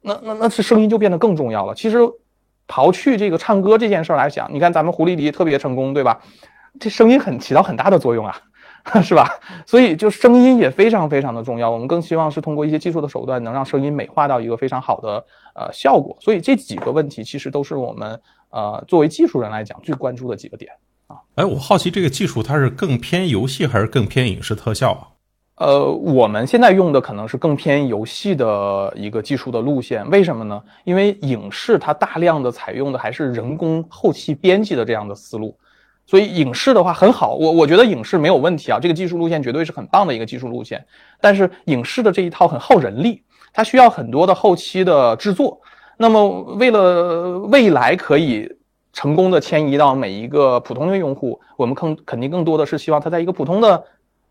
[0.05, 1.73] 那那那是声音就变得更重要了。
[1.73, 1.97] 其实，
[2.67, 6.21] 刨去这个唱歌这件事来讲，你看咱们狐狸狸特别成功，对吧？
[6.79, 8.39] 这声音很起到很大的作用啊，
[9.01, 9.27] 是吧？
[9.65, 11.71] 所以就声音也非常非常的重要。
[11.71, 15.25] 我们更希望是通过一些技术的手段，能让声音美化到一个非常好的
[15.55, 16.15] 呃效果。
[16.19, 20.71] 所以这几个问题其实都是我们呃作为技术人来讲最关注的几个点
[21.07, 21.17] 啊。
[21.35, 25.07] 哎，我好奇这个技术它是更偏游戏还是更偏影视特效啊？
[25.57, 30.61] 呃，我们现在用的可能是更偏游戏的一个技术的路线，为什么呢？
[30.83, 35.55] 因为影视它大量的采用的还是人工后期编辑的这样的思路，
[36.05, 40.85] 所以影视的话很好，我我觉得影视没有问题啊，这个技术路线绝对是很棒的一个技术路线。
[41.21, 45.61] 但是影视的这一套很耗人力，它需要很多的后期的制作。
[45.95, 48.53] 那么为了未来可以
[48.91, 53.81] 成功的迁移到每一个普通的用户，我们更肯定更多的是希望它在一个普通的。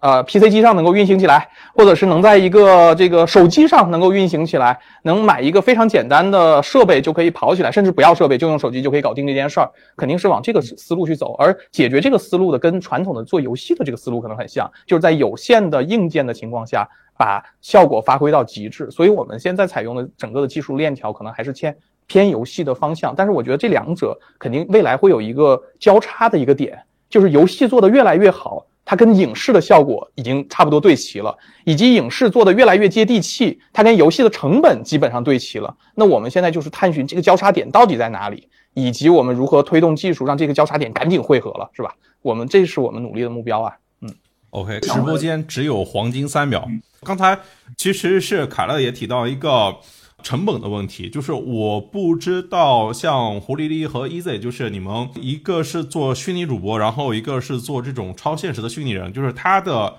[0.05, 11.33] 呃，PC 机上能够运行起来，或者是能在一个这个手机上能够运行起来，能买一个非常简单的设备就可以跑起来，甚至不要设备就用手机就可以搞定这件事儿，肯定是往这个思路去走。
[11.39, 16.87] 而解决这个思路的，跟传统的做游戏的这个思路可能很像，就是在有限的硬件的情况下，
[17.17, 18.91] 把效果发挥到极致。
[18.91, 21.75] 所以我们现在采用的整个的技术链条可能还是偏
[22.07, 26.79] 偏游戏的方向，但是我觉得这两者肯定未来会有一个交叉的一个点，
[27.09, 28.67] 就是游戏做得越来越好。
[28.85, 35.75] 它跟影视的效果已经差不多对齐了，以及影视做的越来越接地气，它跟游戏的成本基本上对齐了。
[35.95, 41.95] 那我们现在就是探寻这个交叉点到底在哪里，以及我们如何推动技术让这个交叉点赶紧汇合了，是吧？
[42.23, 43.75] 我们这是我们努力的目标啊。
[44.01, 44.15] 嗯
[44.51, 46.69] ，OK，直播间只有黄金三秒。
[47.03, 47.39] 刚才
[47.77, 49.77] 其实是凯乐也提到一个。
[50.25, 59.97] 成本的问题，就是我不知道像胡丽丽和 Easy，就是你们一个是做虚拟主播，然后一个是做这种超现实的虚拟人，就是它的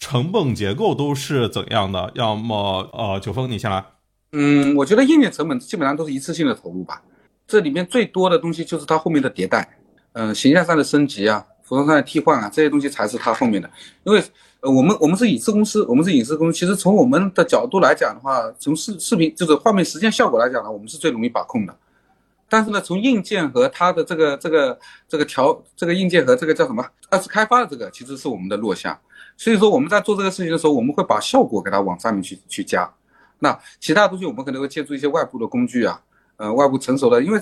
[0.00, 2.10] 成本结构都是怎样的？
[2.16, 3.84] 要么呃，九峰你先来。
[4.32, 7.00] 嗯，我觉得硬件成本基本上都是一次性的投入吧，
[7.46, 9.78] 这里面最多的东西就是它后面的迭代，
[10.12, 13.70] 嗯，形象上的升级啊，服装上的替换啊，这些东西才是它后面的，
[14.02, 14.20] 因为。
[14.60, 16.58] 呃，我们我们是影视公司，我们是影视公司。
[16.58, 21.76] 其实从我们的角度来讲的话，从视视频就是画面实现效果来讲呢，我们是最容易把控的。
[22.48, 28.98] 但是呢，从硬件和它的这个这个这个调这个硬件和这个叫什么二次开发的这个，其实是我们的弱项。
[29.36, 32.90] 所以说我们在做这个事情的时候，我们会把效果给它往上面去去加。
[33.38, 36.00] 那其他东西我们可能会借助一些外部的工具啊，
[36.36, 37.22] 呃，外部成熟的。
[37.22, 37.40] 因为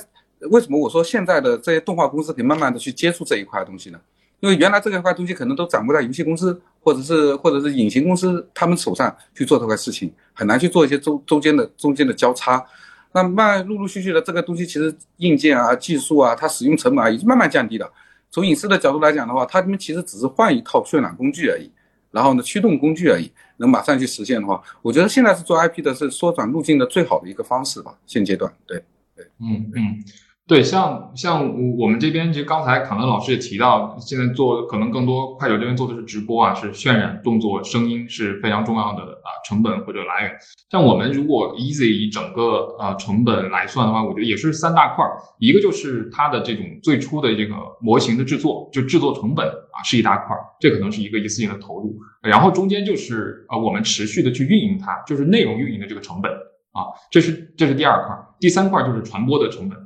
[0.50, 3.98] 为什么我说现在的这些动画公司可以慢慢的去接触这一块东西呢？
[4.40, 6.60] 因为原来这一块东西可能都掌握在游戏公司。
[6.86, 12.64] 或者是或者是隐形公司他们手上去做这块事情，很难去做一些中中间的中间的交叉。
[13.10, 17.92] 那慢陆陆续续的这个东西，其实硬件啊、技术啊，它使用成本啊，已经慢慢降低了。
[18.30, 21.68] 从隐私的角度来讲的话，他们其实只是换一套渲染工具而已，
[22.12, 27.92] 然后呢，驱动工具而已，能马上去实现的话，我觉得现在是做 IP 的是缩短路径的最好的一个方式吧。
[28.06, 28.80] 现阶段，对
[29.16, 30.04] 对，嗯嗯。
[30.48, 31.44] 对，像像
[31.76, 40.32] 我们这边，其实刚才卡门老师也提到，现在做可能更多快手这边做的是直播啊，是渲染动作、声音是非常重要的啊成本或者来源。
[40.70, 51.92] 像我们如果 easy 以整个啊成本来算的话，我觉得也是三大块儿，一个就是它的这种最初的这个模型的制作，就制作成本啊是一大块儿，这可能是一个一次性的投入。
[52.22, 56.30] 然后中间就是啊我们持续的去运营它，就是内容运营的这个成本
[56.70, 59.76] 啊，这是这是第二块，第三块就是传播的成本。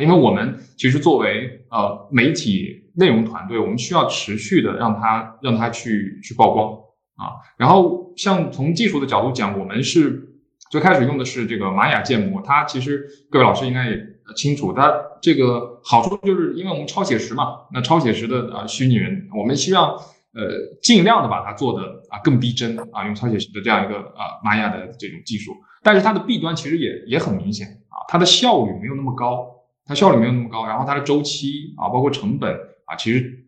[0.00, 6.72] 因为我们其实作为呃媒体内容团队，我们需要持续的让它让它去去曝光
[7.16, 7.38] 啊。
[7.56, 10.28] 然后像从技术的角度讲，我们是
[10.70, 13.96] 最开始用的是这个玛雅建模，它其实各位老师应该也
[14.34, 14.92] 清楚，它
[15.22, 19.92] 这个好处就是因为我们超写实嘛，那超写实的啊虚拟人，我们希望
[20.34, 20.42] 呃
[20.82, 25.52] 尽量的把它做的啊更逼真啊，用超写实的这样一个啊玛雅的这种技术，
[25.84, 29.53] 但是它的弊端其实也也很明显啊，它的效率没有那么高。
[29.86, 32.52] 它效率没有那么高，然后它的周期啊，包括成本
[32.86, 33.44] 啊，其实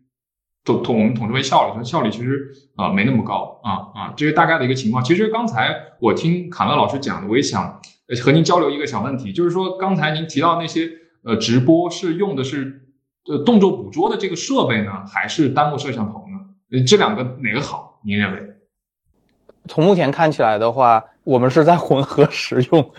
[0.63, 5.03] 统统我们统称为效率，它效率其实啊没那么高啊啊，这是大概的一个情况。
[5.03, 7.81] 其实刚才我听卡乐老师讲的，我也想
[8.23, 10.89] 和您交流一个小问题，就是说刚才您提到那些
[11.23, 12.87] 呃直播是用的是
[13.25, 16.83] 呃动作捕捉的这个设备呢，还是单目摄像头呢？
[16.85, 17.99] 这两个哪个好？
[18.03, 18.41] 您认为？
[19.69, 22.91] 从目前看起来的话，我们是在混合使用。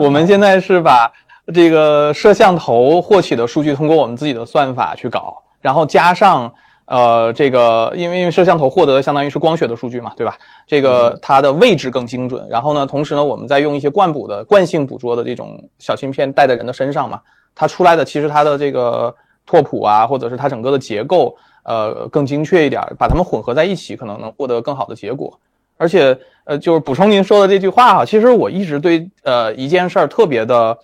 [0.00, 1.12] 我们现在是把
[1.54, 6.52] 这个摄像头获取的数据通过我们自己的算法去搞，然后加上
[6.86, 10.36] 呃这个，因为因为摄像头获得的相当于是光学的数据嘛，对吧？
[10.66, 12.46] 这个它的位置更精准。
[12.48, 17.20] 然后呢，同时呢，我们再用一些惯捕的惯性捕捉的这种小芯片戴在人的身上嘛，
[17.54, 19.14] 它出来的其实它的这个
[19.46, 25.38] 拓扑啊，或者是它整个的结构，呃更精确一点，把它们混合在一起，可能能获得更好的结果。
[25.78, 30.78] 而且，呃，就是补充您说的这句话哈，其实我一直对呃一件事儿特别的，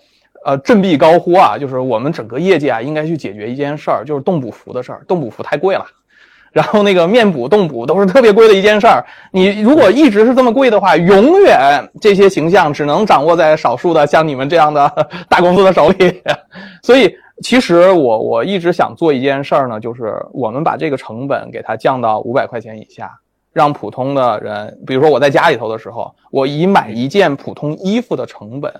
[0.45, 5.03] 呃振臂高呼啊，就是我们整个业界啊应该去解决一件事儿，就是动捕服的事儿。
[5.07, 5.85] 动捕服太贵了，
[6.51, 9.03] 然后那个面补、动补都是特别贵的一件事儿。
[9.31, 14.91] 你如果一直是这么贵的话，永远这些形象只能掌握在少数的像你们这样的
[15.29, 16.21] 大公司的手里。
[16.83, 23.11] 所以，其实我我一直想做一件事儿呢，就是我们把这个成本给它降到五百块钱以下。
[23.51, 28.73] 让普通的人，比如说我在家里头的时候，我以买一件普通衣服的成本，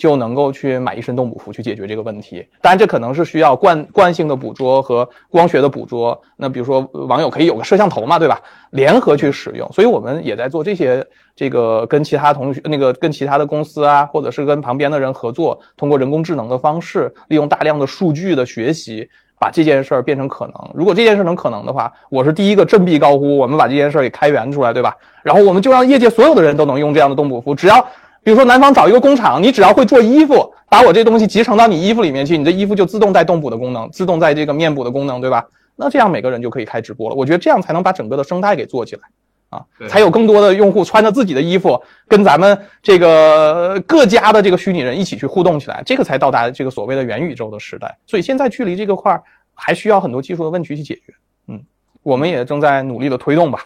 [0.00, 2.42] 就能够去买一身动捕服去解决这个问题。
[2.62, 6.18] 当然，这可能是需要惯惯性的捕捉和光学的捕捉。
[6.38, 8.40] 那比如说网友可以有个摄像头嘛，对吧？
[8.70, 9.70] 联合去使用。
[9.72, 19.06] 所以我们也在做这些，这个跟其他同学那个跟其他的公司啊，或者是跟旁边的人合作，通过人工智能的方式，利用大量的数据的学习。
[19.38, 24.94] 把这件事儿变成可能，如果这件事能可能的话，我是第一个振臂高呼，我们把这件事儿给开源出来，对吧？
[25.22, 27.82] 然后我们就让业界所有的人都能用这样的动捕服，只要
[28.22, 35.46] 比如说南方找一个工厂，你只要会做衣服，把我这东西集成到你衣服里面去，你这衣服就自动带动补的功能，自动带这个面补的功能，对吧？
[35.76, 37.16] 那这样每个人就可以开直播了。
[37.16, 39.02] 我觉得这样才能把整个的生态给做起来
[39.48, 47.96] 啊，才有更多的用户穿着自己的衣服，跟咱们这个各家的这个虚拟人一起去互动起来，这个才到达这个所谓的元宇宙的时代。
[48.06, 49.22] 所以现在距离这个块儿。
[49.62, 51.12] 还需要很多技术的问题去解决，
[51.48, 51.62] 嗯，
[52.02, 53.62] 我们也正在努力的推动吧。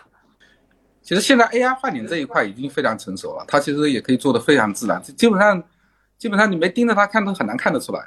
[1.04, 5.62] 其实现在 AI 画脸这一块已经非常成熟了，它其实也可以做的非常自然，基本上
[6.18, 8.00] 基本上你没盯着它看都很难看得出来。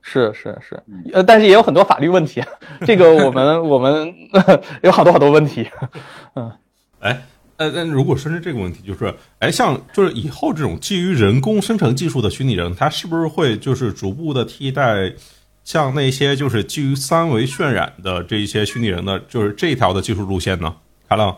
[0.00, 2.42] 是是是，呃，但是也有很多法律问题，
[2.86, 4.14] 这个我们我们
[4.82, 5.68] 有好多好多问题。
[6.34, 6.50] 嗯，
[7.00, 7.22] 哎，
[7.56, 15.12] 呃，那如果说是这个问题，就是，哎，像就是以后这种基于人工生成技术的虚拟人，它是不是会就是逐步的替代？
[15.64, 20.74] 像那些就是基于三维渲染的这一些虚拟人的，就是这条的技术路线呢？
[21.06, 21.36] 海浪，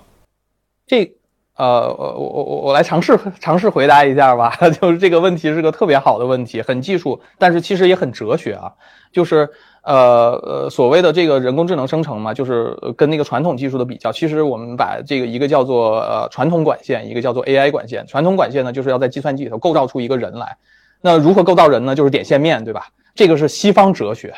[0.87, 1.14] 这
[1.57, 4.57] 呃，我我我我来尝试 尝试回答一下吧。
[4.80, 8.72] 就是这个问题是个特别好的问题，很技术，但是其实也很哲学啊。
[9.12, 9.49] 就是
[9.82, 14.11] 呃呃，所谓的这个人工智能生成嘛，就是跟那个传统技术的比较。
[14.11, 18.05] 其实我们把这个一个叫做呃传统管线，一个叫做 AI 管线。
[18.09, 20.57] 传统管线呢，就是要在计算机里头构造出一个人来。
[21.01, 21.95] 那如何构造人呢？
[21.95, 22.89] 就是点线面对吧？
[23.14, 24.35] 这个是西方哲学，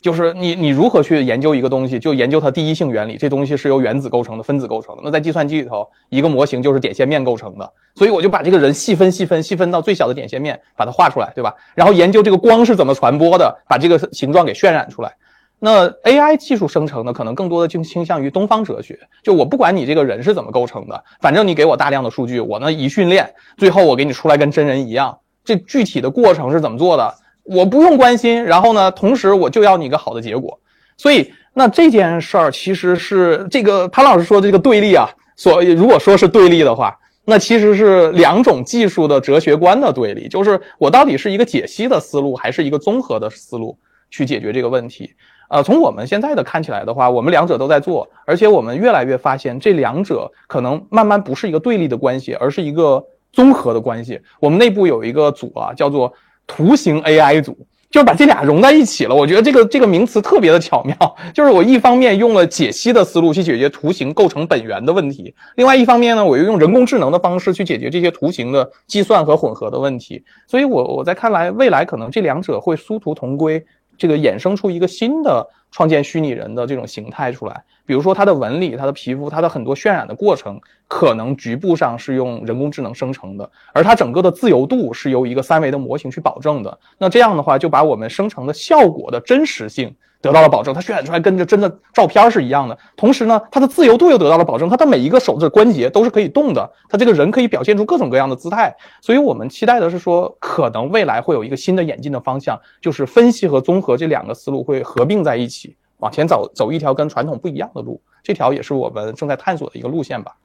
[0.00, 3.16] 就是你你如何去研究一个东西，就研究它第一性原理。
[3.18, 5.02] 这东西是由原子构成的，分子构成的。
[5.04, 7.70] 那在计算机里头，一个模型就是点线面构成的。
[7.94, 11.54] 所以我就把这个人细分、细分、细分到最小的点线面，把它画出来，对吧？
[11.74, 15.12] 然后研究这个光是怎么传播的，把这个形状给渲染出来。
[15.58, 18.98] 那 AI 技术生成呢，可能更多的就倾向于东方哲学。
[19.22, 25.18] 就我不管你这个人是怎么构成的，反正你给我大量的数据，我呢一训练，最后我给你出来跟真人一样。
[25.44, 27.14] 这具体的过程是怎么做的？
[27.44, 30.60] 我不用关心，然后呢，同时我就要你一个好的结果，
[30.96, 43.76] 所以那这件事儿其实是这个潘老师说的这个对立啊，所以如果说是对立的话，那其实是两种技术的哲学观的对立，就是我到底是一个解析的思路，还是一个综合的思路
[44.10, 45.10] 去解决这个问题？
[45.48, 54.20] 呃，从我们现在的看起来的话，我们两者都在做，而且我们越来越发现这两者可能慢慢不是一个对立的关系，而是一个综合的关系。
[54.38, 56.12] 我们内部有一个组啊，叫做。
[56.50, 57.56] 图形 AI 组
[57.88, 60.96] 就是把这俩融在一起了，我觉得这个这个名词特别的巧妙。
[61.32, 70.22] 就是我一方面用了解析的思路去解决图形构成本源的问题，另外一方面呢，我又用人工智能的方式去解决这些图形的计算和混合的问题。
[70.46, 73.64] 所以，我我在看来，未来可能这两者会殊途同归。
[74.00, 86.78] 这个衍生出一个新的创建虚拟人的这种形态出来，比如说它的纹理、它的皮肤、它的很多渲染的过程，可能局部上是用人工智能生成的，而它整个的自由度是由一个三维的模型去保证的。
[86.96, 89.94] 那这样的话，就把我们生成的效果的真实性。
[90.22, 92.76] 得到了保证，它渲染出来跟着真的照片是一样的。
[92.96, 98.74] 同时呢，它的自由度又得到了保证，它的每一个手指关节都是可以动的，它这个人可以表现出各种各样的姿态。
[99.00, 108.00] 所以我们期待的是说，可能未来会有一个新的演进的方向，就是分析和综合这两个思路会合并在一起，往前走走一条跟传统不一样的路。
[108.22, 110.36] 这条也是我们正在探索的一个路线吧。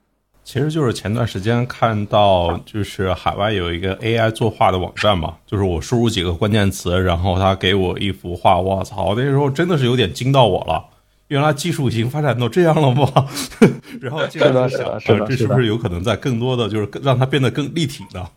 [0.45, 10.85] 其实就是前段时间看到，就是海外有一个 AI 作画的网站嘛，就是我输入几个关键词，然后他给我一幅画，我操，那时候真的是有点惊到我了。
[11.29, 13.27] 原来技术已经发展到这样了吗？
[13.99, 18.27] 然后接着想，这是不是有可能在更多的就是让它变得更立体呢？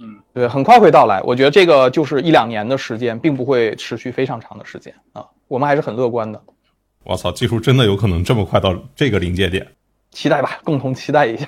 [0.00, 1.22] 嗯，对，很快会到来。
[1.22, 5.24] 我觉得这个就是一两年的时间，并不会持续非常长的时间啊。
[5.48, 6.38] 我们还是很乐观的。
[7.04, 9.66] 我操，技术真的有可能这么快到这个临界点？
[10.10, 11.46] 期待吧，共同期待一下。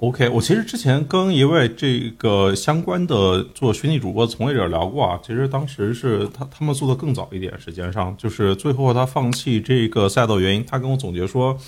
[0.00, 11.58] OK，我其实之前跟一位这个相关的做虚拟主播从业者聊过啊，其实当时是他他们做的更早一点，时间上就是最后他放弃这个赛道原因，他跟我总结说，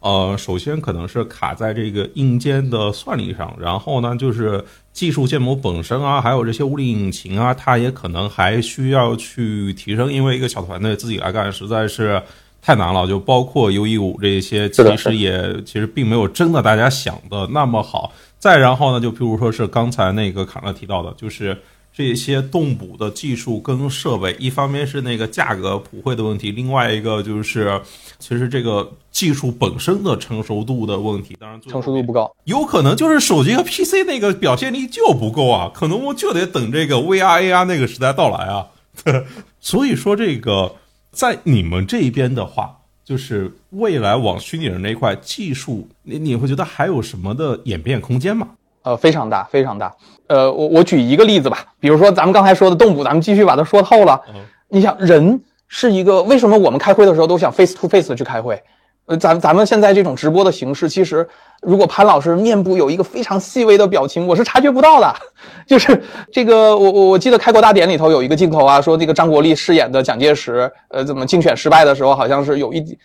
[0.00, 12.22] 呃，首先可能是卡在这个硬件的算力上，然后呢就是技术建模本身啊，还有这些物理引擎啊，他也可能还需要去提升，因为一个小团队自己来干实在是。
[12.62, 18.12] 太难了，就包括 U E 五这些，其实也其实并没有真的大家想的那么好。
[18.38, 21.58] 再然后呢，就譬如说是刚才那个卡乐提到的，就是
[21.92, 27.80] 这些动捕的技术跟设备，一方面是那个价格普惠的问题，另外一个就是
[28.18, 31.36] 其实这个技术本身的成熟度的问题。
[31.40, 38.66] 当然，成熟度不高，有可能就是手机和 P C 那个表现力就不够啊，可能我就得等这个 V R A R 那个时代到来啊。
[39.60, 40.74] 所以说这个。
[41.12, 48.48] 在你们这一边的话，就是未来往虚拟人那一块技术，你你会觉得还有什么的演变空间吗？
[48.82, 49.94] 呃，非常大，非常大。
[50.28, 54.20] 呃，我我举一个例子吧，比如说咱们刚才说的动捕，咱们继续把它说透了。
[54.68, 58.62] 你想，人是一个为什么我们开会的时候都想 face to face 去开会？
[59.10, 61.28] 呃，咱咱们现在这种直播的形式，其实
[61.62, 65.12] 如果潘老师面部有一个非常细微的表情，我是察觉不到的。
[65.66, 66.00] 就是
[66.30, 72.96] 这个，我我我记得开国大典里头有一个镜头啊，说那个张国立饰演的蒋介石，呃，怎么竞选失败的时候，好像是有一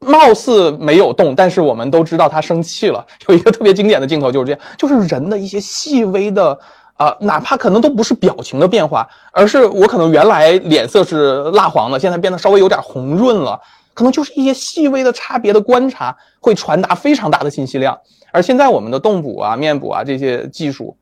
[0.00, 3.02] 貌似没有动，但是我们都知道他生气了。
[3.28, 6.58] 有一个特别经典的镜头就是这样，就是人的一些细微的
[6.98, 13.58] 啊，哪怕可能都不是表情的变化，而是我可能原来脸色是蜡黄的，现在变得稍微有点红润了。
[13.94, 17.98] 可能就是一些细微的差别的观察，会传达非常大的信息量。
[18.32, 20.96] 而现在我们的动捕啊、面捕啊这些技术，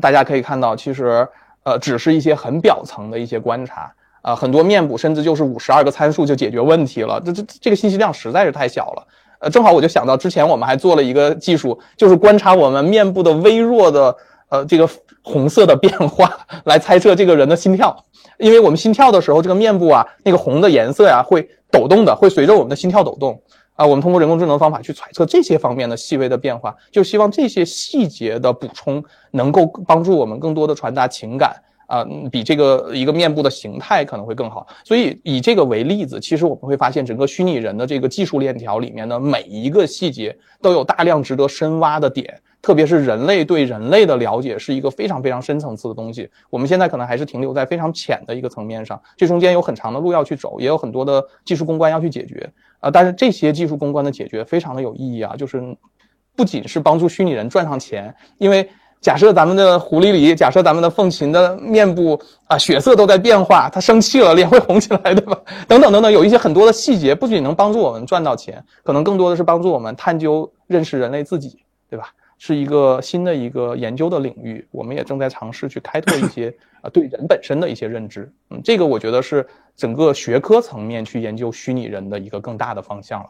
[0.00, 1.26] 大家可以看到，其实
[1.64, 3.92] 呃只是一些很表层的一些观察
[4.22, 4.36] 啊。
[4.36, 9.06] 很多面捕甚至就是五十二个参数就解决问题了，这这这个信息量实在是太小了。
[9.40, 14.16] 呃，正好我就想到之前我们还做了一个技术，就是观察我们面部的微弱的
[14.48, 14.88] 呃这个
[15.22, 17.96] 红色的变化， 来猜测这个人的心跳。
[18.38, 21.48] 因为我们心跳的时候，这个面部啊那个红的颜色呀会。
[21.68, 23.38] 抖动的会随着我们的心跳抖动
[23.74, 31.56] 啊，我们通过人工智能方法去揣测这些方面的细微的变化，就希望这些细节的补充能够帮助我们更多的传达情感
[31.88, 34.64] 啊，比这个一个面部的形态可能会更好。
[34.84, 42.40] 所以以这个为例子，其实我们会发现整个虚拟人的这个技术链条里面的每一个细节都有大量值得深挖的点。
[42.66, 52.50] 特别是人类对人类的了解是一个非常非常深层次的东西，我们现在可能还是停留在非常浅的一个层面上，这中间有很长的路要去走，也有很多的技术攻关要去解决
[52.80, 52.90] 啊。
[52.90, 55.62] 但是这些技术攻关的解决非常的有意义啊，就是
[56.34, 58.68] 不仅是帮助虚拟人赚上钱，因为
[59.00, 65.40] 假设咱们的狐狸里，假设咱们的凤琴的面部啊血色都在变化，它生气了脸会红起来，对吧？
[65.68, 72.08] 等等等等，有一些很多的细节，不仅能帮助我们赚到钱，可能更多的是帮助我们探究认识人类自己，对吧？
[72.38, 78.30] 是一个新的一个研究的领域，我们也正在尝试去开拓一些啊 对人本身的一些认知。
[78.50, 83.28] 嗯，这个我觉得是整个学科层面去研究虚拟人的一个更大的方向了。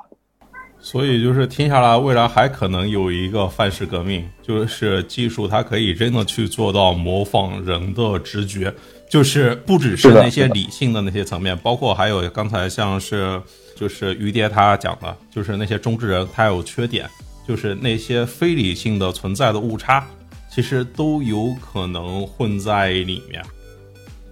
[0.79, 8.73] 所以就是听下来，未来还可能有一个范式革命，就是技术它可以真的去做到模仿人的直觉，
[9.09, 13.41] 就是不只是那些理性的那些层面，包括还有刚才像是
[13.75, 17.09] 就是于爹他讲的，就是那些中之人他有缺点。
[17.47, 20.05] 就是那些非理性的存在的误差，
[20.51, 23.43] 其实都有可能混在里面。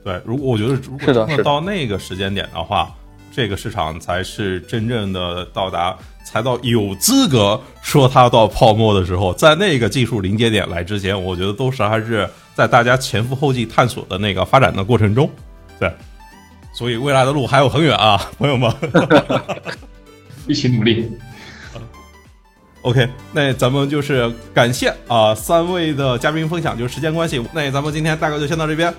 [0.03, 2.95] 对，如果我觉得如果到那个时间点的话，
[3.33, 9.33] 这个市场才是真正的到达，才到有资格说它到泡沫的时候。
[9.33, 15.31] 在那个技术临界点来之前，我觉得都是还是在大家前赴后继探索的那个发展的过程中。
[15.81, 15.91] 对，
[16.75, 18.73] 所以未来的路还有很远啊，朋友们，
[20.47, 21.11] 一起努力。
[22.85, 28.93] OK，那咱们就是感谢啊三位的嘉宾分享，就是时间关系，那咱们今天大概就先到这边。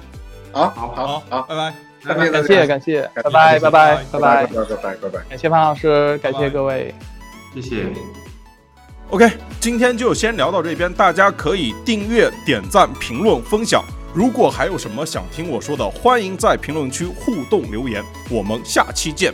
[0.51, 6.95] 好，好，好，好，拜拜，感谢，感谢，拜拜，拜拜，拜拜，拜拜，拜拜，拜拜，感谢潘老师，感谢各位，
[7.53, 7.85] 谢谢。
[9.11, 9.29] OK，
[9.59, 13.83] 今天就先聊到这边，大家可以订阅、点赞、评论、分享。
[14.15, 18.03] 如果还有什么想听我说的，欢迎在评论区互动留言。
[18.31, 19.31] 我们下期见。